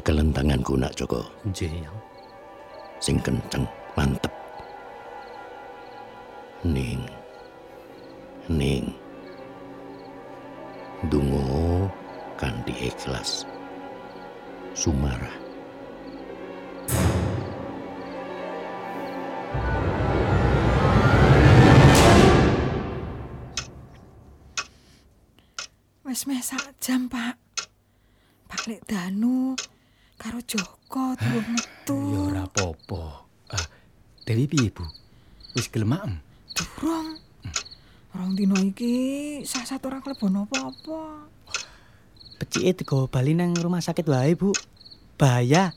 Cekelen 0.00 0.32
tanganku 0.32 0.80
nak 0.80 0.96
Joko. 0.96 1.20
nggih 1.44 1.68
Eyang. 1.68 1.98
Sing 3.04 3.20
kenceng, 3.20 3.68
mantep. 3.92 4.32
Ning. 6.64 7.04
Ning. 8.48 8.96
Dungo 11.12 11.84
kanthi 12.40 12.72
ikhlas. 12.88 13.44
Sumarah. 14.72 15.36
Wis 26.08 26.24
meh 26.24 26.40
sak 26.40 26.72
jam, 26.80 27.04
Pak. 27.04 27.36
Pak 28.48 28.64
Lek 28.64 28.80
Danu 28.88 29.52
karo 30.20 30.36
Joko 30.44 31.16
durung 31.16 31.48
metu. 31.56 31.96
Ya 31.96 32.20
ora 32.28 32.42
apa-apa. 32.44 33.24
Ah, 33.56 33.66
Dewi 34.28 34.44
piye, 34.44 34.68
Bu? 34.68 34.84
Wis 35.56 35.72
gelem 35.72 35.96
maem? 35.96 36.12
Durung. 36.52 37.16
Rong 38.12 38.36
dino 38.36 38.60
iki 38.60 39.40
sasat 39.48 39.80
ora 39.88 40.04
klebon 40.04 40.44
apa-apa. 40.44 41.24
Becike 42.36 42.84
digawa 42.84 43.08
bali 43.08 43.32
nang 43.32 43.56
rumah 43.56 43.80
sakit 43.80 44.04
wae, 44.04 44.36
Bu. 44.36 44.52
Bahaya. 45.16 45.72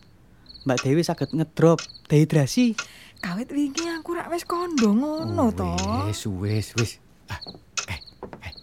Mbak 0.67 0.79
Dewi 0.83 1.07
saged 1.07 1.31
ngedrop 1.31 1.79
dehidrasi. 2.11 2.75
Kawit 3.23 3.47
wingi 3.47 3.87
aku 3.95 4.19
rak 4.19 4.27
wis 4.27 4.43
kondo 4.43 4.91
ngono 4.91 5.55
to. 5.55 5.71
Wis, 6.11 6.27
wis, 6.27 6.67
wis. 6.75 6.91
Ah, 7.31 7.39
eh, 7.87 7.99
eh. 8.43 8.53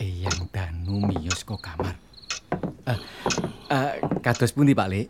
Eyang 0.00 0.48
Danu 0.48 1.04
miyos 1.04 1.44
kok 1.44 1.60
kamar. 1.60 2.00
Ah, 2.88 2.96
ah, 3.70 3.98
kados 4.22 4.52
pundi, 4.54 4.74
Pak 4.74 4.88
Lik? 4.90 5.06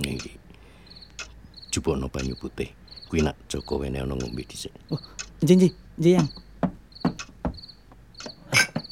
Iki. 0.00 0.32
Jupono 1.72 2.08
banyu 2.08 2.36
putih. 2.36 2.68
Kuwi 3.08 3.24
nak 3.24 3.36
Joko 3.48 3.80
wene 3.84 4.00
ana 4.00 4.16
ngombe 4.16 4.44
dhisik. 4.44 4.72
Oh, 4.88 5.00
nggih, 5.44 5.56
nggih. 5.56 5.72
Nggih, 6.00 6.12
Yang. 6.16 6.28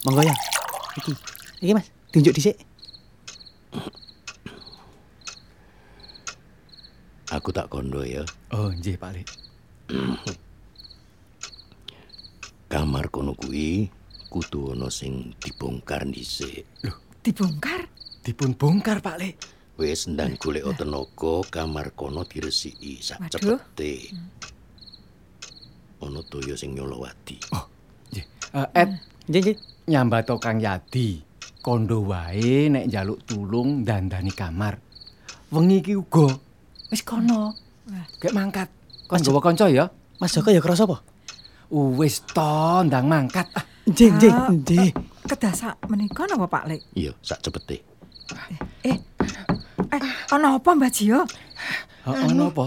Monggo, 0.04 0.22
Yang. 0.24 0.38
Iki. 1.00 1.12
Iki, 1.64 1.72
Mas. 1.72 1.88
Tunjuk 2.12 2.34
dhisik. 2.36 2.56
Aku 7.30 7.48
tak 7.54 7.70
kondo 7.72 8.04
ya. 8.04 8.24
Oh, 8.52 8.68
nggih, 8.68 9.00
Pak 9.00 9.10
Lik. 9.16 9.28
Kamar 12.70 13.10
kono 13.10 13.34
kuwi 13.34 13.90
kudu 14.30 14.78
ana 14.78 14.86
sing 14.94 15.34
dibongkar 15.42 16.06
dhisik. 16.06 16.62
Dibongkar. 17.26 17.89
Dipun 18.20 18.52
bongkar, 18.52 19.00
Pak 19.00 19.16
Lik. 19.16 19.34
Wis 19.80 20.04
ndang 20.12 20.36
golek 20.36 20.68
tenaga 20.76 21.40
kamar 21.48 21.96
kono 21.96 22.20
diresiki 22.28 23.00
sak 23.00 23.32
cepete. 23.32 24.12
Ana 26.04 26.20
toya 26.28 26.52
sing 26.52 26.76
nyolowati. 26.76 27.40
Nggih. 28.12 28.24
Ah, 28.52 28.68
Ed, 28.76 29.00
Nggih, 29.24 29.40
nggih. 29.40 29.56
nyambato 29.88 30.36
Kang 30.36 30.60
Yadi. 30.60 31.24
Kondo 31.60 32.04
wae 32.04 32.68
nek 32.68 32.88
njaluk 32.88 33.24
tulung 33.24 33.84
dandani 33.84 34.32
kamar. 34.32 34.76
Wengi 35.52 35.80
iki 35.80 35.96
uga 35.96 36.28
wis 36.92 37.00
kono. 37.00 37.56
Gek 38.20 38.36
mangkat. 38.36 38.68
Kon 39.08 39.24
gawa 39.24 39.40
kanca 39.40 39.64
ya. 39.72 39.88
Mas 40.20 40.36
Joko 40.36 40.52
ya 40.52 40.60
krasa 40.60 40.84
apa? 40.84 41.00
Wis 41.72 42.20
to 42.28 42.84
ndang 42.84 43.08
mangkat. 43.08 43.48
Ah, 43.56 43.64
Nggih, 43.88 44.12
nggih, 44.12 44.32
nggih. 44.60 44.88
Kedasak 45.24 45.80
menika 45.88 46.28
napa 46.28 46.44
Pak 46.46 46.64
Lek? 46.68 46.80
Iya, 46.92 47.16
sak 47.24 47.40
cepete. 47.40 47.80
Eh. 48.86 48.98
Eh, 49.90 50.02
ana 50.30 50.56
apa 50.56 50.70
Mbak 50.76 50.90
Jiyo? 50.94 51.26
oh, 52.06 52.14
ono 52.14 52.48
apa? 52.48 52.66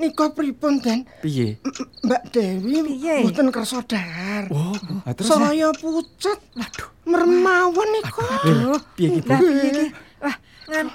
Nika 0.00 0.32
pripun, 0.34 0.82
Den? 0.82 1.06
Piye? 1.22 1.56
Mbak 2.04 2.22
Dewi 2.34 2.82
mboten 3.24 3.48
kersa 3.54 3.80
dahar. 3.86 4.50
Oh, 4.50 4.74
terus 5.14 5.30
ya? 5.30 5.36
Saya 5.38 5.68
pucet. 5.72 6.38
Waduh, 6.58 6.88
mermawon 7.08 7.88
niku. 7.94 8.22
Aduh. 8.24 8.80
piye 8.98 9.08
iki, 9.16 9.20
Bu? 9.24 9.30
Lah 9.32 9.40
piye 9.40 9.68
iki? 9.70 9.86
Wah, 10.20 10.36
ngan 10.68 10.86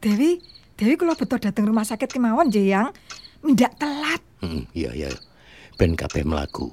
Dewi, 0.00 0.30
Dewi 0.78 0.94
kula 0.94 1.18
beto 1.18 1.36
dateng 1.36 1.66
rumah 1.66 1.84
sakit 1.84 2.08
kemawon 2.08 2.48
nggih, 2.48 2.66
Yang. 2.72 2.88
Mindak 3.44 3.72
telat. 3.78 4.22
Hmm, 4.40 4.64
iya 4.72 4.90
iya. 4.94 5.10
Ben 5.76 5.92
kabeh 5.98 6.24
mlaku. 6.24 6.72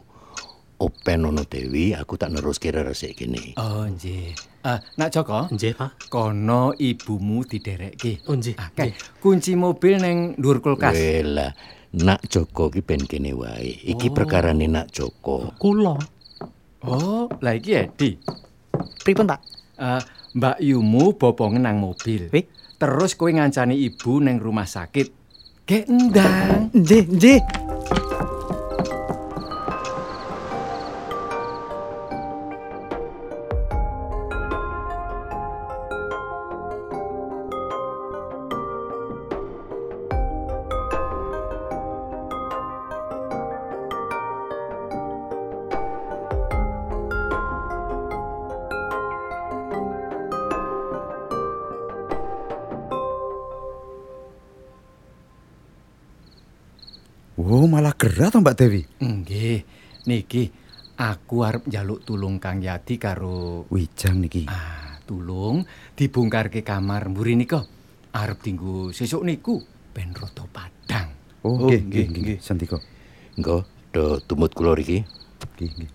Open 0.84 1.24
ono 1.24 1.48
Dewi, 1.48 1.96
aku 1.96 2.20
tak 2.20 2.36
neruske 2.36 2.68
resik 2.68 3.16
kene. 3.16 3.56
Oh, 3.56 3.88
nggih. 3.88 4.36
Ah, 4.68 4.84
Nak 5.00 5.16
Joko, 5.16 5.48
Nggih, 5.48 5.80
Pak. 5.80 6.12
kono 6.12 6.76
ibumu 6.76 7.48
diderekke. 7.48 8.28
Oh, 8.28 8.36
nggih. 8.36 8.60
Ah, 8.60 8.68
kae, 8.68 8.92
kunci 9.24 9.56
mobil 9.56 9.96
neng 9.96 10.36
dhuwur 10.36 10.60
kulkas. 10.60 10.92
Wela, 10.92 11.56
nak 11.96 12.28
Joko 12.28 12.68
ki 12.68 12.84
ben 12.84 13.08
kene 13.08 13.32
wae. 13.32 13.80
Iki 13.80 14.12
Oh. 14.12 14.14
perkarane 14.14 14.68
nak 14.68 14.92
Joko. 14.92 15.56
Kula. 15.56 15.96
Oh, 16.84 17.32
lah 17.40 17.56
iki 17.56 17.80
Edi. 17.80 18.20
Pripun, 19.00 19.24
Pak? 19.24 19.40
Ah, 19.80 20.04
Mbak 20.36 20.60
Yumu 20.60 21.16
bobongen 21.16 21.64
nang 21.64 21.80
mobil. 21.80 22.28
Wih. 22.28 22.44
Terus 22.76 23.16
kowe 23.16 23.32
ngancani 23.32 23.80
ibu 23.80 24.20
neng 24.20 24.36
rumah 24.36 24.68
sakit. 24.68 25.08
Gek 25.64 25.88
ndang. 25.88 26.76
Nggih, 26.76 27.04
nggih. 27.08 27.40
Malah 57.74 57.98
gerah 57.98 58.30
to 58.30 58.38
Mbak 58.38 58.56
Dewi. 58.60 58.82
Nggih. 59.02 59.60
Niki 60.06 60.44
aku 61.00 61.36
arep 61.42 61.64
njaluk 61.66 62.06
tulung 62.06 62.38
Kang 62.38 62.60
Yadi 62.62 63.02
karo 63.02 63.66
Wijang 63.74 64.22
niki. 64.22 64.46
ah, 64.46 65.00
tulung 65.08 65.66
dibongkarke 65.98 66.62
kamar 66.62 67.10
mburi 67.10 67.34
nika. 67.34 67.66
Arep 68.14 68.46
dinggo 68.46 68.94
sesuk 68.94 69.26
niku 69.26 69.58
ben 69.90 70.14
rada 70.14 70.46
padang. 70.46 71.10
Oh, 71.42 71.66
nggih, 71.66 71.82
nggih, 71.90 72.06
nggih. 72.14 72.38
Sandika. 72.40 72.78
Engko 73.36 73.66
do 73.90 74.22
tumut 74.28 74.54
kula 74.54 74.78
iki. 74.78 75.02
Nggih, 75.58 75.70
nggih. 75.82 75.92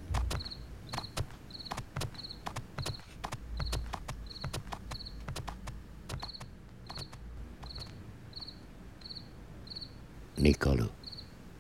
Nika 10.42 10.70
lho. 10.78 10.86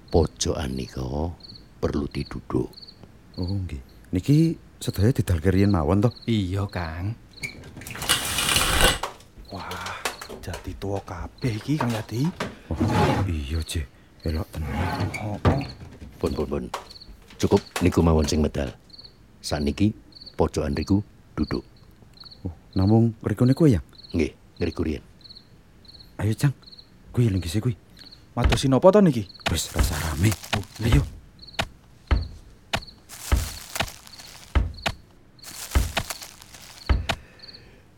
Pojokan 0.08 0.72
nika 0.72 1.04
perlu 1.84 2.08
diduduk. 2.08 2.72
Oh, 3.36 3.44
nggih. 3.44 3.76
Niki 4.08 4.56
sedaya 4.80 5.12
didal 5.12 5.36
keriyen 5.36 5.68
mawon 5.68 6.00
to. 6.00 6.08
Iya, 6.24 6.64
Kang. 6.72 7.12
Wah, 9.52 10.00
jadi 10.40 10.72
tua 10.80 10.96
kabeh 11.04 11.60
iki 11.60 11.76
Kang 11.76 11.92
Yadi. 11.92 12.24
Oh, 12.72 12.80
iya, 13.28 13.60
Cih. 13.60 13.84
Elok 14.24 14.48
tenan. 14.48 15.12
Oh, 15.20 15.36
oh. 15.36 15.60
Pun 16.16 16.32
pun 16.32 16.46
pun. 16.48 16.64
Cukup 17.36 17.60
niku 17.84 18.00
mawon 18.00 18.24
sing 18.24 18.40
medal. 18.40 18.72
Saniki 19.44 19.92
pojokan 20.40 20.72
riku 20.72 21.04
duduk. 21.36 21.62
Oh, 22.48 22.54
namung 22.72 23.12
riko 23.20 23.44
niku 23.44 23.68
ya. 23.68 23.84
Nggih, 24.16 24.32
ngriku 24.56 24.88
riyen. 24.88 25.04
Ayo, 26.16 26.32
Cang. 26.32 26.56
Kuwi 27.12 27.28
linggise 27.28 27.60
kuwi. 27.60 27.76
Madosi 28.38 28.70
napa 28.70 28.94
to 28.94 29.02
niki? 29.02 29.26
Wis 29.50 29.66
rasa 29.74 29.98
rame. 29.98 30.30
Oh, 30.54 30.62
ayo. 30.86 31.02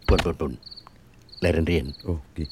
Pun 0.09 0.17
pun 0.25 0.35
pun. 0.41 0.53
Leren 1.45 1.69
riyen. 1.69 1.93
Oh, 2.09 2.25
nggih. 2.33 2.49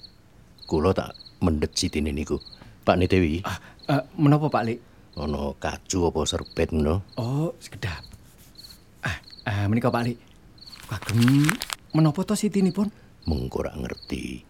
Kula 0.68 0.92
tak 0.92 1.16
mendhet 1.40 1.72
sitine 1.72 2.12
niku. 2.12 2.36
Pak 2.84 3.00
Dewi, 3.08 3.40
Ah, 3.48 3.56
eh, 3.88 4.04
menapa 4.20 4.52
Pak 4.52 4.64
Lik? 4.68 4.84
ana 5.16 5.56
kaju 5.56 6.12
apa 6.12 6.20
serbet 6.28 6.68
ngono? 6.68 7.00
Oh, 7.16 7.56
sekedap. 7.56 8.04
Ah, 9.00 9.16
ah 9.48 9.64
menika 9.64 9.88
Pak 9.88 10.04
Lik. 10.04 10.20
Kagem 10.92 11.48
menapa 11.96 12.20
to 12.20 12.36
sitinipun? 12.36 12.92
Mengko 13.24 13.64
ora 13.64 13.72
ngerti. 13.72 14.44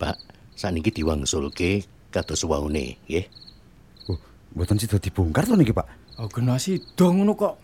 Pak, 0.00 0.16
saniki 0.56 0.88
diwangsulke 0.96 1.84
kados 2.16 2.48
waune, 2.48 2.96
nggih. 3.04 3.26
Oh, 4.08 4.16
mboten 4.56 4.80
sida 4.80 4.96
dibongkar 4.96 5.44
to 5.44 5.52
niki, 5.52 5.76
Pak. 5.76 6.16
Oh, 6.16 6.32
kena 6.32 6.56
sida 6.56 7.12
ngono 7.12 7.36
kok. 7.36 7.60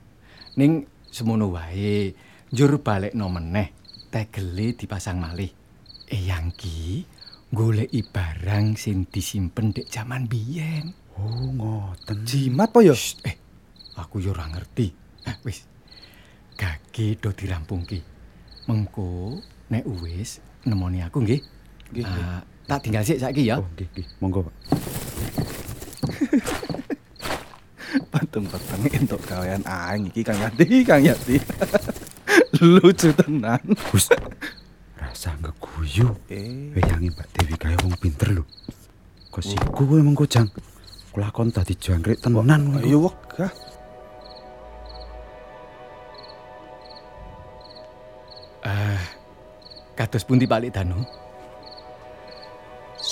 Ning 0.61 0.85
semono 1.09 1.49
wae, 1.57 2.13
njur 2.53 2.77
balekno 2.85 3.33
meneh, 3.33 3.73
tegele 4.13 4.77
dipasang 4.77 5.17
malih. 5.17 5.49
Eyang 6.13 6.53
ki 6.53 7.09
goleki 7.49 8.05
barang 8.05 8.77
sing 8.77 9.09
disimpen 9.09 9.73
dek 9.73 9.89
jaman 9.89 10.29
biyen. 10.29 10.93
Oh, 11.17 11.49
ngoten. 11.57 12.29
Jimat 12.29 12.69
po 12.69 12.85
ya? 12.85 12.93
Eh, 13.25 13.37
aku 13.97 14.21
yo 14.21 14.37
ora 14.37 14.49
ngerti. 14.53 14.93
Ah, 15.25 15.41
wis. 15.49 15.65
Gage 16.61 17.17
do 17.17 17.33
dirampungke. 17.33 18.05
Mengko 18.69 19.41
nek 19.73 19.89
wis 20.05 20.45
nemoni 20.69 21.01
aku 21.01 21.25
nggih. 21.25 21.41
Nggih, 21.93 22.05
nggih. 22.05 22.25
Ah, 22.29 22.45
tak 22.69 22.79
tinggal 22.83 23.03
sik 23.05 23.19
saiki 23.21 23.51
ya. 23.51 23.59
Oh, 23.59 23.67
nggih, 23.75 23.89
nggih. 23.93 24.07
Monggo, 24.23 24.41
Pak. 24.47 24.55
Pateng-pateng 28.13 28.89
entuk 28.89 29.21
gawean 29.29 29.61
aing 29.69 30.09
iki 30.09 30.25
Kang 30.25 30.41
Yadi, 30.41 30.81
Kang 30.85 31.03
Yadi. 31.05 31.37
Lucu 32.65 33.13
tenan. 33.13 33.61
Wis. 33.93 34.09
Rasa 34.97 35.37
ngeguyu. 35.41 36.17
Eh, 36.33 36.73
Weyangi 36.73 37.13
Mbak 37.13 37.29
Dewi 37.37 37.55
kaya 37.61 37.77
wong 37.85 37.93
pinter 38.01 38.33
lho. 38.33 38.45
Kosiku 39.29 39.85
kowe 39.85 40.01
mengko 40.01 40.25
jang. 40.25 40.49
Kulakon 41.13 41.53
dadi 41.53 41.77
jangkrik 41.77 42.21
tenan 42.25 42.81
ayo 42.81 43.09
wegah. 43.09 43.53
Ah, 48.63 49.03
kados 49.99 50.23
pundi 50.23 50.47
Pak 50.47 50.63
Lik 50.63 50.73
Danu? 50.73 51.03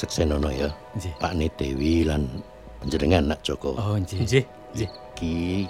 Seksenono 0.00 0.48
ya. 0.48 0.72
Nggih. 0.96 1.12
Pak 1.20 1.36
Dewi 1.60 2.08
lan 2.08 2.24
panjenengan 2.80 3.36
nak 3.36 3.44
Joko. 3.44 3.76
Oh, 3.76 4.00
nggih. 4.00 4.24
Nggih, 4.24 4.44
nggih. 4.72 4.90
Iki 5.12 5.68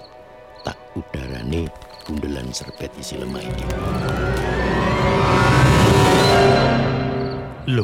tak 0.63 0.79
udarane 0.95 1.67
bundelan 2.07 2.47
serbet 2.55 2.95
isi 2.95 3.19
lemah 3.19 3.43
iki. 3.43 3.65
Lho. 7.75 7.83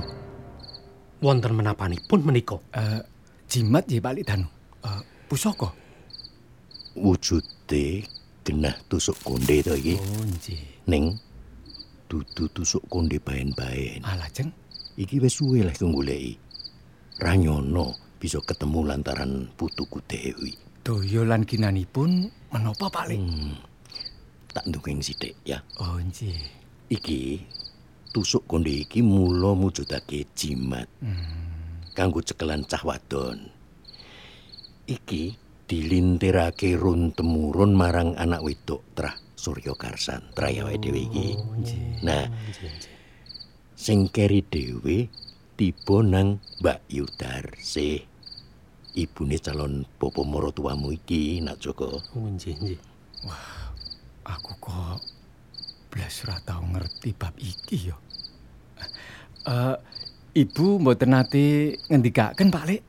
Wonten 1.19 1.59
menapanipun 1.59 2.23
menika? 2.23 2.63
Eh, 2.79 3.03
jimat 3.51 3.83
nggih 3.91 3.99
Pak 3.99 4.13
Lik 4.15 4.25
Danu. 4.31 4.47
Eh, 4.87 5.03
pusaka. 5.27 5.75
Wujude 6.95 8.07
genah 8.47 8.79
tusuk 8.87 9.19
konde 9.27 9.67
to 9.67 9.75
iki. 9.75 9.99
Oh, 9.99 10.23
nggih. 10.23 10.63
Ning 10.87 11.19
dudu 12.07 12.47
tusuk 12.55 12.87
konde 12.87 13.19
baen-baen. 13.19 14.07
Ah, 14.07 14.15
lajeng 14.15 14.55
Iki 14.97 15.17
wis 15.21 15.37
suwe 15.37 15.61
leh 15.61 15.77
goleki. 15.77 16.41
Ranyono 17.21 17.97
bisa 18.21 18.41
ketemu 18.45 18.93
lantaran 18.93 19.49
putuku 19.57 20.01
Dewi. 20.05 20.67
daya 20.87 21.27
lan 21.27 21.43
ginanipun 21.43 22.31
menapa 22.55 22.87
Pak 22.87 23.11
Lik? 23.11 23.19
Hmm. 23.19 23.59
Tak 24.55 24.71
ndunging 24.71 25.03
sithik 25.03 25.35
ya. 25.43 25.59
Oh, 25.83 25.99
nggih. 25.99 26.39
Iki 26.87 27.43
tusuk 28.15 28.47
konde 28.47 28.71
iki 28.87 29.03
mula 29.03 29.59
mujudake 29.59 30.31
jimat 30.39 30.87
Hmm. 31.03 31.91
kanggo 31.99 32.23
cekelan 32.23 32.63
cah 32.71 32.81
wadon. 32.87 33.51
Iki 34.87 35.35
dilintirake 35.67 36.79
run 36.79 37.11
temurun 37.11 37.75
marang 37.75 38.15
anak 38.15 38.47
wedok 38.47 38.87
Trah 38.95 39.19
Surya 39.35 39.75
Karsan, 39.75 40.23
trayawe 40.33 40.73
dhewe 40.79 41.03
iki. 41.11 41.35
Oh. 41.35 41.59
Nah, 42.07 42.31
sing 43.77 44.09
keri 44.09 44.41
dhewe 44.41 45.07
tiba 45.55 46.01
nang 46.01 46.41
Mbak 46.65 46.89
Yudarse. 46.89 48.09
Ibune 48.97 49.37
calon 49.37 49.85
bapa 50.01 50.25
maratuwamu 50.25 50.89
iki, 50.97 51.45
Nak 51.45 51.61
Joko. 51.61 52.01
Oh, 52.17 52.25
nggih, 52.25 52.57
nggih. 52.57 52.81
Aku 54.25 54.53
kok 54.57 55.05
blas 55.93 56.25
ora 56.25 56.41
tau 56.41 56.65
ngerti 56.65 57.13
bab 57.13 57.37
iki 57.37 57.93
ya. 57.93 57.97
Eh, 59.47 59.77
ibu 60.33 60.81
mboten 60.81 61.13
nate 61.13 61.77
ngendikaken 61.93 62.49
Pak 62.49 62.65
Lik? 62.67 62.83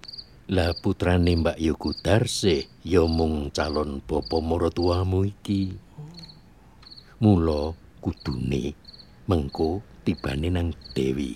Lah 0.55 0.71
putrane 0.79 1.35
Mbak 1.35 1.59
Yuku 1.59 1.91
Darse 1.99 2.71
ya 2.87 3.03
mung 3.03 3.51
calon 3.51 3.99
bapa 3.99 4.39
maratuwamu 4.39 5.27
iki. 5.27 5.75
Mula 7.19 7.75
kudune 7.99 8.71
mengko 9.27 9.83
tibane 10.07 10.47
nang 10.47 10.71
Dewi. 10.95 11.35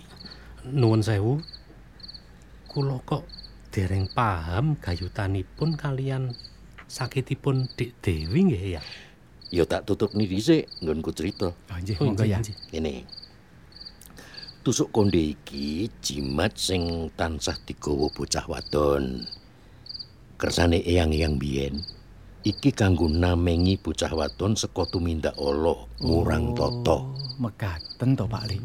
Nuwun 0.64 1.04
sewu. 1.04 1.44
Kula 2.72 3.04
kok 3.04 3.28
dereng 3.76 4.08
paham 4.16 4.80
gayutanipun 4.80 5.76
kalian 5.76 6.32
sakitipun 6.88 7.68
Dik 7.76 8.00
Dewi 8.00 8.48
nggih 8.48 8.80
ya. 8.80 8.82
Ya 9.52 9.68
tak 9.68 9.84
tutup 9.84 10.16
ni 10.16 10.24
dhisik 10.24 10.72
nggonku 10.80 11.12
cerita. 11.12 11.52
Oh, 11.52 11.76
nggih, 11.76 12.00
Oh, 12.00 12.08
monggo 12.08 12.24
nggih, 12.24 12.40
ya. 12.40 12.80
Ini 12.80 13.04
tusuk 14.64 14.96
konde 14.96 15.36
iki 15.36 15.92
jimat 16.00 16.56
sing 16.56 17.12
tansah 17.20 17.60
digawa 17.68 18.08
bocah 18.08 18.48
wadon. 18.48 19.28
Kersane 20.40 20.80
eyang-eyang 20.80 21.36
biyen 21.36 21.84
iki 22.42 22.74
kanggo 22.74 23.06
namengi 23.06 23.78
bocah 23.78 24.10
wadon 24.14 24.58
saka 24.58 24.90
tumindak 24.90 25.38
Allah 25.38 25.78
ngurang 26.02 26.58
tata. 26.58 26.98
Oh, 26.98 27.14
mekaten 27.38 28.18
to 28.18 28.26
Pak 28.26 28.44
Lik. 28.50 28.62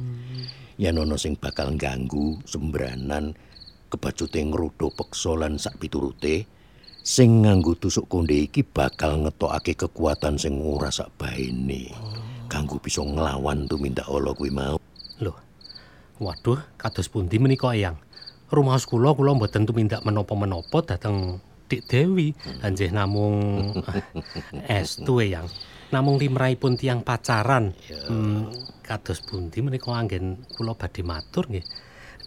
Yen 0.77 1.01
ana 1.01 1.16
sing 1.16 1.37
bakal 1.37 1.72
ganggu 1.77 2.37
sembranan 2.45 3.33
kebacute 3.89 4.41
ngrudo 4.45 4.93
peksa 4.93 5.33
lan 5.37 5.57
sak 5.57 5.81
piturute 5.81 6.45
sing 7.01 7.47
nganggo 7.47 7.79
tusuk 7.79 8.11
konde 8.11 8.37
iki 8.45 8.61
bakal 8.61 9.24
ngetokake 9.24 9.77
kekuatan 9.77 10.37
sing 10.37 10.61
ora 10.61 10.93
sak 10.93 11.12
baene. 11.16 11.93
Kanggo 12.49 12.81
bisa 12.81 13.03
nglawan 13.03 13.68
tumindak 13.68 14.07
Allah 14.09 14.33
kuwi 14.33 14.53
mau. 14.53 14.77
Loh. 15.20 15.37
Waduh, 16.16 16.61
kados 16.81 17.12
pundi 17.12 17.37
menika 17.37 17.77
Eyang? 17.77 18.01
Rumaos 18.49 18.87
kula 18.87 19.12
kula 19.12 19.35
mboten 19.35 19.66
tumindak 19.66 20.07
menapa-menapa 20.07 20.79
dhateng 20.87 21.43
Dik 21.67 21.83
Dewi. 21.87 22.31
Anjih 22.62 22.91
namung 22.95 23.71
eh, 24.67 24.81
estu 24.83 25.23
Eyang. 25.23 25.47
Namung 25.91 26.19
limrahipun 26.19 26.75
tiang 26.75 27.07
pacaran. 27.07 27.75
Hmm, 28.11 28.51
kados 28.83 29.23
pundi 29.23 29.62
menika 29.62 29.95
anggen 29.95 30.43
kula 30.55 30.75
badhe 30.75 31.03
matur 31.07 31.47
nggih. 31.51 31.67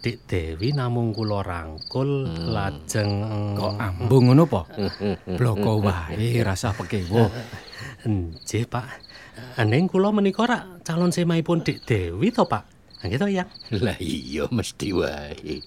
Dik 0.00 0.24
Dewi 0.24 0.72
namung 0.72 1.12
kula 1.12 1.44
rangkul 1.44 2.24
lajeng 2.56 3.12
Kok 3.52 3.74
ambung 3.76 4.32
ngono 4.32 4.48
po? 4.48 4.64
Bloko 5.38 5.84
wae 5.84 6.40
rasa 6.40 6.72
pekewo. 6.72 7.28
Nggih, 8.08 8.64
Pak. 8.64 8.88
Ning 9.68 9.92
kula 9.92 10.08
menika 10.08 10.48
rak 10.48 10.80
calon 10.88 11.12
semaipun 11.12 11.60
Dik 11.60 11.84
Dewi 11.84 12.32
to, 12.32 12.48
Pak. 12.48 12.64
Nggih 13.04 13.18
to, 13.20 13.28
Yang? 13.28 13.50
Lah 13.76 13.98
iya 14.00 14.48
mesti 14.48 14.88
wae. 14.96 15.60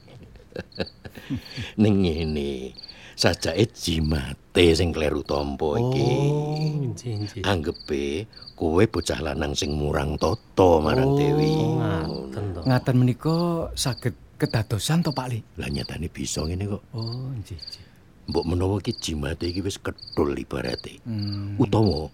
Ning 1.82 1.96
ngene, 2.02 2.74
sajake 3.14 3.70
jimate 3.74 4.66
sing 4.74 4.90
kleru 4.94 5.22
tampa 5.26 5.78
iki. 5.78 6.10
Oh, 6.30 6.94
nggih, 6.94 7.14
nggih. 7.26 7.42
Anggepe 7.46 8.28
kowe 8.58 8.84
bocah 8.86 9.20
lanang 9.22 9.54
sing 9.58 9.74
murang 9.74 10.18
tata 10.18 10.82
marang 10.82 11.18
Dewi. 11.18 11.54
ngaten 11.54 12.46
to. 12.54 12.62
Ngaten 12.66 12.96
menika 12.98 13.38
saged 13.74 14.16
kedadosan 14.38 15.06
to 15.06 15.12
Pak 15.14 15.28
Li? 15.30 15.40
Lah 15.58 15.70
nyatane 15.70 16.10
bisa 16.10 16.44
ngene 16.44 16.66
kok. 16.70 16.84
Oh, 16.94 17.32
nggih, 17.34 17.58
nggih. 17.58 17.86
Mbok 18.24 18.46
menawa 18.48 18.80
iki 18.80 18.94
jimate 18.96 19.52
iki 19.52 19.60
wis 19.60 19.78
ketul 19.78 20.32
ibarate. 20.38 21.04
Hmm. 21.04 21.60
Utawa 21.60 22.08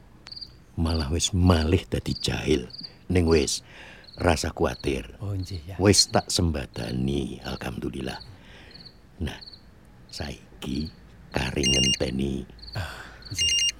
malah 0.80 1.12
wis 1.14 1.32
malih 1.36 1.84
dadi 1.86 2.16
jahil. 2.18 2.66
Ning 3.12 3.30
wis 3.30 3.62
rasa 4.20 4.52
kuatir. 4.52 5.16
Oh, 5.24 5.32
nggih 5.38 5.60
ya. 5.64 5.76
Wis 5.78 6.10
tak 6.10 6.28
sembadani, 6.34 7.40
alhamdulillah. 7.46 8.20
Nah, 9.20 9.40
saiki 10.60 10.92
kari 11.32 11.64
ngenteni 11.64 12.44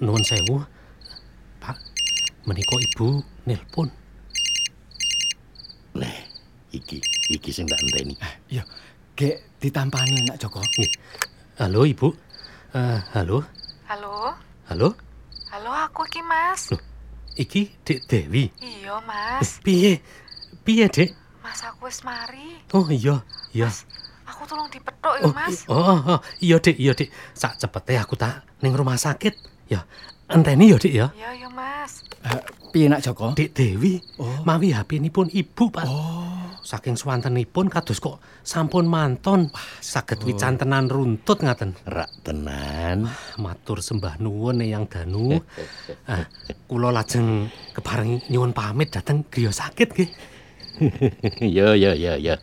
Nuwun 0.00 0.24
sewu. 0.24 0.64
Pak, 1.60 1.76
menika 2.48 2.72
Ibu 2.80 3.20
nelpon. 3.44 3.92
Nah, 5.92 6.16
iki 6.72 6.96
iki 7.28 7.52
sing 7.52 7.68
tak 7.68 7.76
enteni. 7.84 8.16
Iya, 8.48 8.64
gek 9.12 9.60
ditampani 9.60 10.24
nak 10.24 10.40
Joko. 10.40 10.64
Nggih. 10.64 10.92
Halo, 11.60 11.84
Ibu. 11.84 12.08
Eh, 12.72 12.98
halo. 13.12 13.44
Halo? 13.84 14.40
Halo. 14.72 14.88
Halo, 15.52 15.70
aku 15.84 16.08
iki, 16.08 16.24
Mas. 16.24 16.72
Iki 17.36 17.76
Dik 17.84 18.08
Dewi. 18.08 18.48
Iya, 18.56 19.04
Mas. 19.04 19.60
Piye? 19.60 20.00
Piye, 20.64 20.88
Dik? 20.88 21.12
Mas, 21.44 21.60
aku 21.60 21.92
wis 21.92 22.00
mari. 22.08 22.64
Oh, 22.72 22.88
iya. 22.88 23.20
Iya. 23.52 23.68
Aku 24.40 24.48
tolong 24.48 24.72
dipethuk 24.72 25.14
ya, 25.20 25.28
Oh, 25.28 25.32
Mas. 25.36 25.52
i- 25.52 25.68
oh, 25.68 26.16
oh, 26.16 26.20
iya, 26.40 26.56
Dik, 26.56 26.80
iya, 26.80 26.96
Dik. 26.96 27.12
Sak 27.36 27.60
cepete 27.60 28.00
aku 28.00 28.16
tak 28.16 28.40
ning 28.64 28.72
rumah 28.72 28.96
sakit. 28.96 29.36
Ya, 29.68 29.84
enteni 30.26 30.72
ya, 30.72 30.80
Dik 30.80 30.94
ya. 30.96 31.12
Iya, 31.12 31.30
iya, 31.36 31.48
Mas. 31.52 32.00
Eh, 32.24 32.40
piye 32.72 32.88
nak 32.88 33.04
Joko? 33.04 33.36
Dik 33.36 33.52
Dewi. 33.52 34.00
Oh. 34.16 34.40
Mawi 34.48 34.72
HP-nipun 34.72 35.28
Ibu, 35.28 35.68
Pak. 35.68 35.84
Oh, 35.84 36.40
Saking 36.60 36.96
swantenipun 36.96 37.68
kados 37.68 38.00
kok 38.00 38.16
sampun 38.40 38.88
manton. 38.88 39.52
Saged 39.76 40.24
wicantenan 40.24 40.88
runtut 40.88 41.40
ngaten. 41.40 41.76
Rak 41.84 42.08
tenan. 42.24 43.12
Matur 43.36 43.80
sembah 43.80 44.16
nuwun 44.16 44.64
Eyang 44.64 44.88
Danu. 44.88 45.36
ah, 46.04 46.24
kula 46.68 46.92
lajeng 46.92 47.44
kepareng 47.72 48.24
nyuwun 48.28 48.52
pamit 48.52 48.88
dhateng 48.88 49.20
griya 49.28 49.52
sakit 49.52 49.88
nggih. 49.92 50.10
ya 51.44 51.76
ya 51.76 51.92
ya 51.92 52.16
ya. 52.16 52.36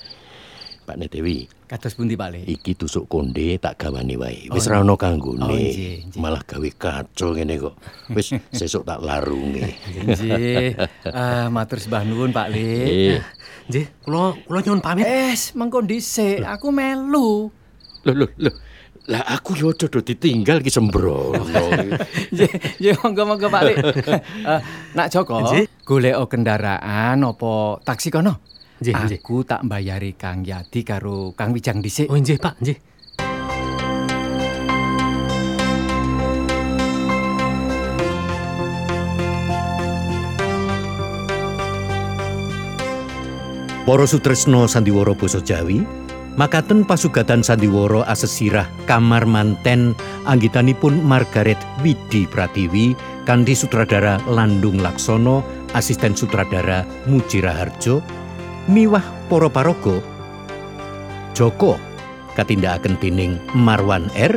Pak 0.88 0.95
Dewi, 1.11 1.43
kados 1.67 1.99
pundi 1.99 2.15
Pak 2.15 2.31
Li? 2.31 2.47
iki 2.47 2.71
tusuk 2.71 3.11
konde 3.11 3.59
tak 3.59 3.75
gawane 3.75 4.15
wae. 4.15 4.47
Wis 4.47 4.71
Oh, 4.71 4.71
ra 4.71 4.79
ono 4.79 4.95
kanggone. 4.95 5.43
Oh. 5.43 6.15
Malah 6.15 6.39
gawe 6.47 6.69
kacau 6.79 7.35
ngene 7.35 7.59
kok. 7.59 7.75
Wis 8.15 8.31
sesuk 8.55 8.88
tak 8.88 9.03
larunge. 9.03 9.67
Nggih. 9.83 10.79
Eh, 11.11 11.45
matur 11.51 11.83
sembah 11.83 12.07
nuwun 12.07 12.31
Pak 12.31 12.47
Li. 12.55 12.71
Eh, 13.19 13.19
Nggih, 13.67 13.85
kula 13.99 14.39
kula 14.47 14.59
nyuwun 14.63 14.79
pamit. 14.79 15.03
Es, 15.03 15.51
mengko 15.59 15.83
dhisik, 15.83 16.39
aku 16.47 16.71
melu. 16.71 17.51
lho 18.07 18.13
lho 18.15 18.27
lho. 18.39 18.51
Lah 19.11 19.23
aku 19.27 19.55
yo 19.59 19.75
aja 19.75 19.91
do 19.91 19.99
ditinggal 19.99 20.63
ki 20.63 20.71
sembrono. 20.71 21.39
Nggih, 22.31 22.51
nggih 22.79 22.95
monggo-monggo 23.03 23.51
Pak 23.51 23.61
Li. 23.67 23.73
Eh, 23.75 24.59
nak 24.95 25.11
Joko, 25.11 25.43
golek 25.83 26.15
kendaraan 26.31 27.27
apa 27.27 27.51
taksi 27.83 28.07
kono? 28.07 28.39
Nggih. 28.78 28.93
Aku 28.93 29.41
tak 29.41 29.65
mbayari 29.65 30.13
Kang 30.13 30.45
Yadi 30.45 30.86
karo 30.86 31.34
Kang 31.34 31.49
Wijang 31.49 31.82
dhisik. 31.82 32.09
Oh, 32.09 32.17
nggih, 32.17 32.38
Pak, 32.38 32.61
nggih. 32.61 32.78
Para 43.88 44.03
sutresna 44.03 44.67
sandiwara 44.67 45.15
basa 45.15 45.39
Jawi, 45.39 45.80
makaten 46.36 46.84
pasugatan 46.84 47.39
sandiwara 47.39 48.03
asesirah 48.03 48.67
kamar 48.84 49.23
manten 49.23 49.95
anggitanipun 50.28 50.99
Margaret 51.07 51.55
Widi 51.80 52.28
Pratiwi 52.28 52.99
kanthi 53.23 53.55
sutradara 53.55 54.19
Landung 54.28 54.84
Laksono, 54.84 55.39
asisten 55.71 56.19
sutradara 56.19 56.84
Mujira 57.07 57.55
Harjo, 57.55 58.03
miwah 58.68 59.03
para 59.32 59.47
paraga 59.47 60.03
Joko 61.32 61.80
katindakaken 62.38 62.97
dening 63.01 63.41
Marwan 63.57 64.11
R, 64.13 64.36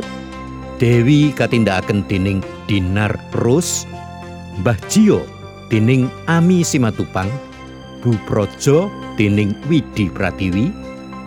Dewi 0.81 1.29
katindakaken 1.33 2.05
dening 2.09 2.41
Dinar 2.65 3.13
Rose, 3.37 3.85
Mbah 4.61 4.77
Jio 4.89 5.21
dening 5.69 6.09
Ami 6.25 6.65
Simatupang, 6.65 7.29
Bu 8.01 8.17
Projo 8.25 8.89
dening 9.17 9.53
Widi 9.69 10.09
Pratiwi, 10.09 10.73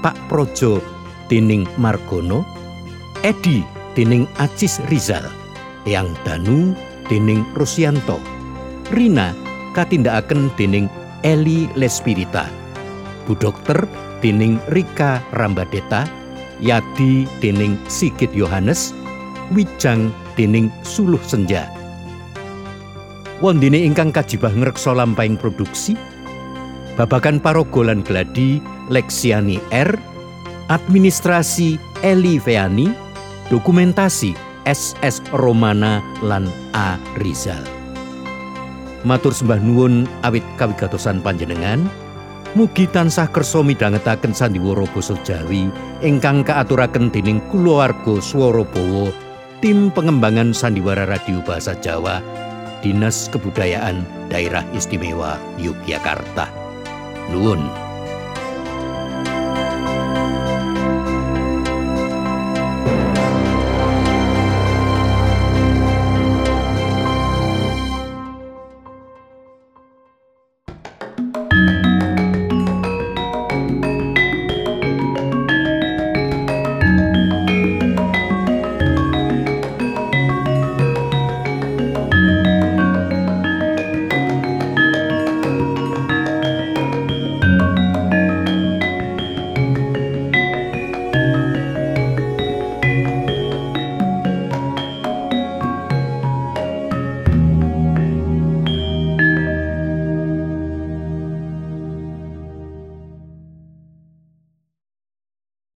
Pak 0.02 0.18
Projo 0.26 0.82
dening 1.30 1.66
Margono, 1.78 2.42
Edi 3.22 3.62
dening 3.94 4.26
Acis 4.42 4.82
Rizal, 4.90 5.26
Yang 5.86 6.14
Danu 6.22 6.74
dening 7.06 7.46
Rusyanto, 7.54 8.18
Rina 8.94 9.34
katindakaken 9.74 10.54
dening 10.54 10.86
Eli 11.22 11.66
Lespirita, 11.74 12.46
Bu 13.24 13.36
Dokter 13.36 13.88
dening 14.20 14.60
Rika 14.72 15.20
Rambadeta, 15.32 16.04
Yadi 16.60 17.24
dening 17.40 17.80
Sigit 17.88 18.32
Yohanes, 18.36 18.92
Wijang 19.52 20.12
dening 20.36 20.68
Suluh 20.84 21.20
Senja. 21.24 21.68
Wondene 23.42 23.82
ingkang 23.82 24.14
kajibah 24.14 24.52
ngreksa 24.52 24.96
lampahing 24.96 25.36
produksi, 25.36 25.98
babakan 26.96 27.42
paraga 27.42 27.92
lan 27.92 28.00
gladi 28.00 28.62
Leksiani 28.88 29.60
R, 29.72 29.90
administrasi 30.72 31.76
Eli 32.00 32.40
Feani, 32.40 32.92
dokumentasi 33.52 34.32
SS 34.64 35.20
Romana 35.36 36.00
lan 36.24 36.48
A 36.72 36.96
Rizal. 37.20 37.60
Matur 39.04 39.36
sembah 39.36 39.60
nuwun 39.60 40.08
awit 40.24 40.44
kawigatosan 40.56 41.20
panjenengan, 41.20 41.84
mugi 42.54 42.86
tansah 42.86 43.26
kersa 43.34 43.66
midhangetaken 43.66 44.30
sandiwara 44.30 44.86
basa 44.94 45.18
Jawi 45.26 45.66
ingkang 46.06 46.46
kaaturaken 46.46 47.10
dening 47.10 47.42
kulawarga 47.50 48.22
Swara 48.22 48.62
tim 49.58 49.90
pengembangan 49.90 50.54
sandiwara 50.54 51.02
radio 51.08 51.42
bahasa 51.42 51.74
Jawa, 51.82 52.22
Dinas 52.84 53.26
Kebudayaan 53.34 54.06
Daerah 54.30 54.62
Istimewa 54.70 55.40
Yogyakarta. 55.58 56.46
Nuwun. 57.32 57.83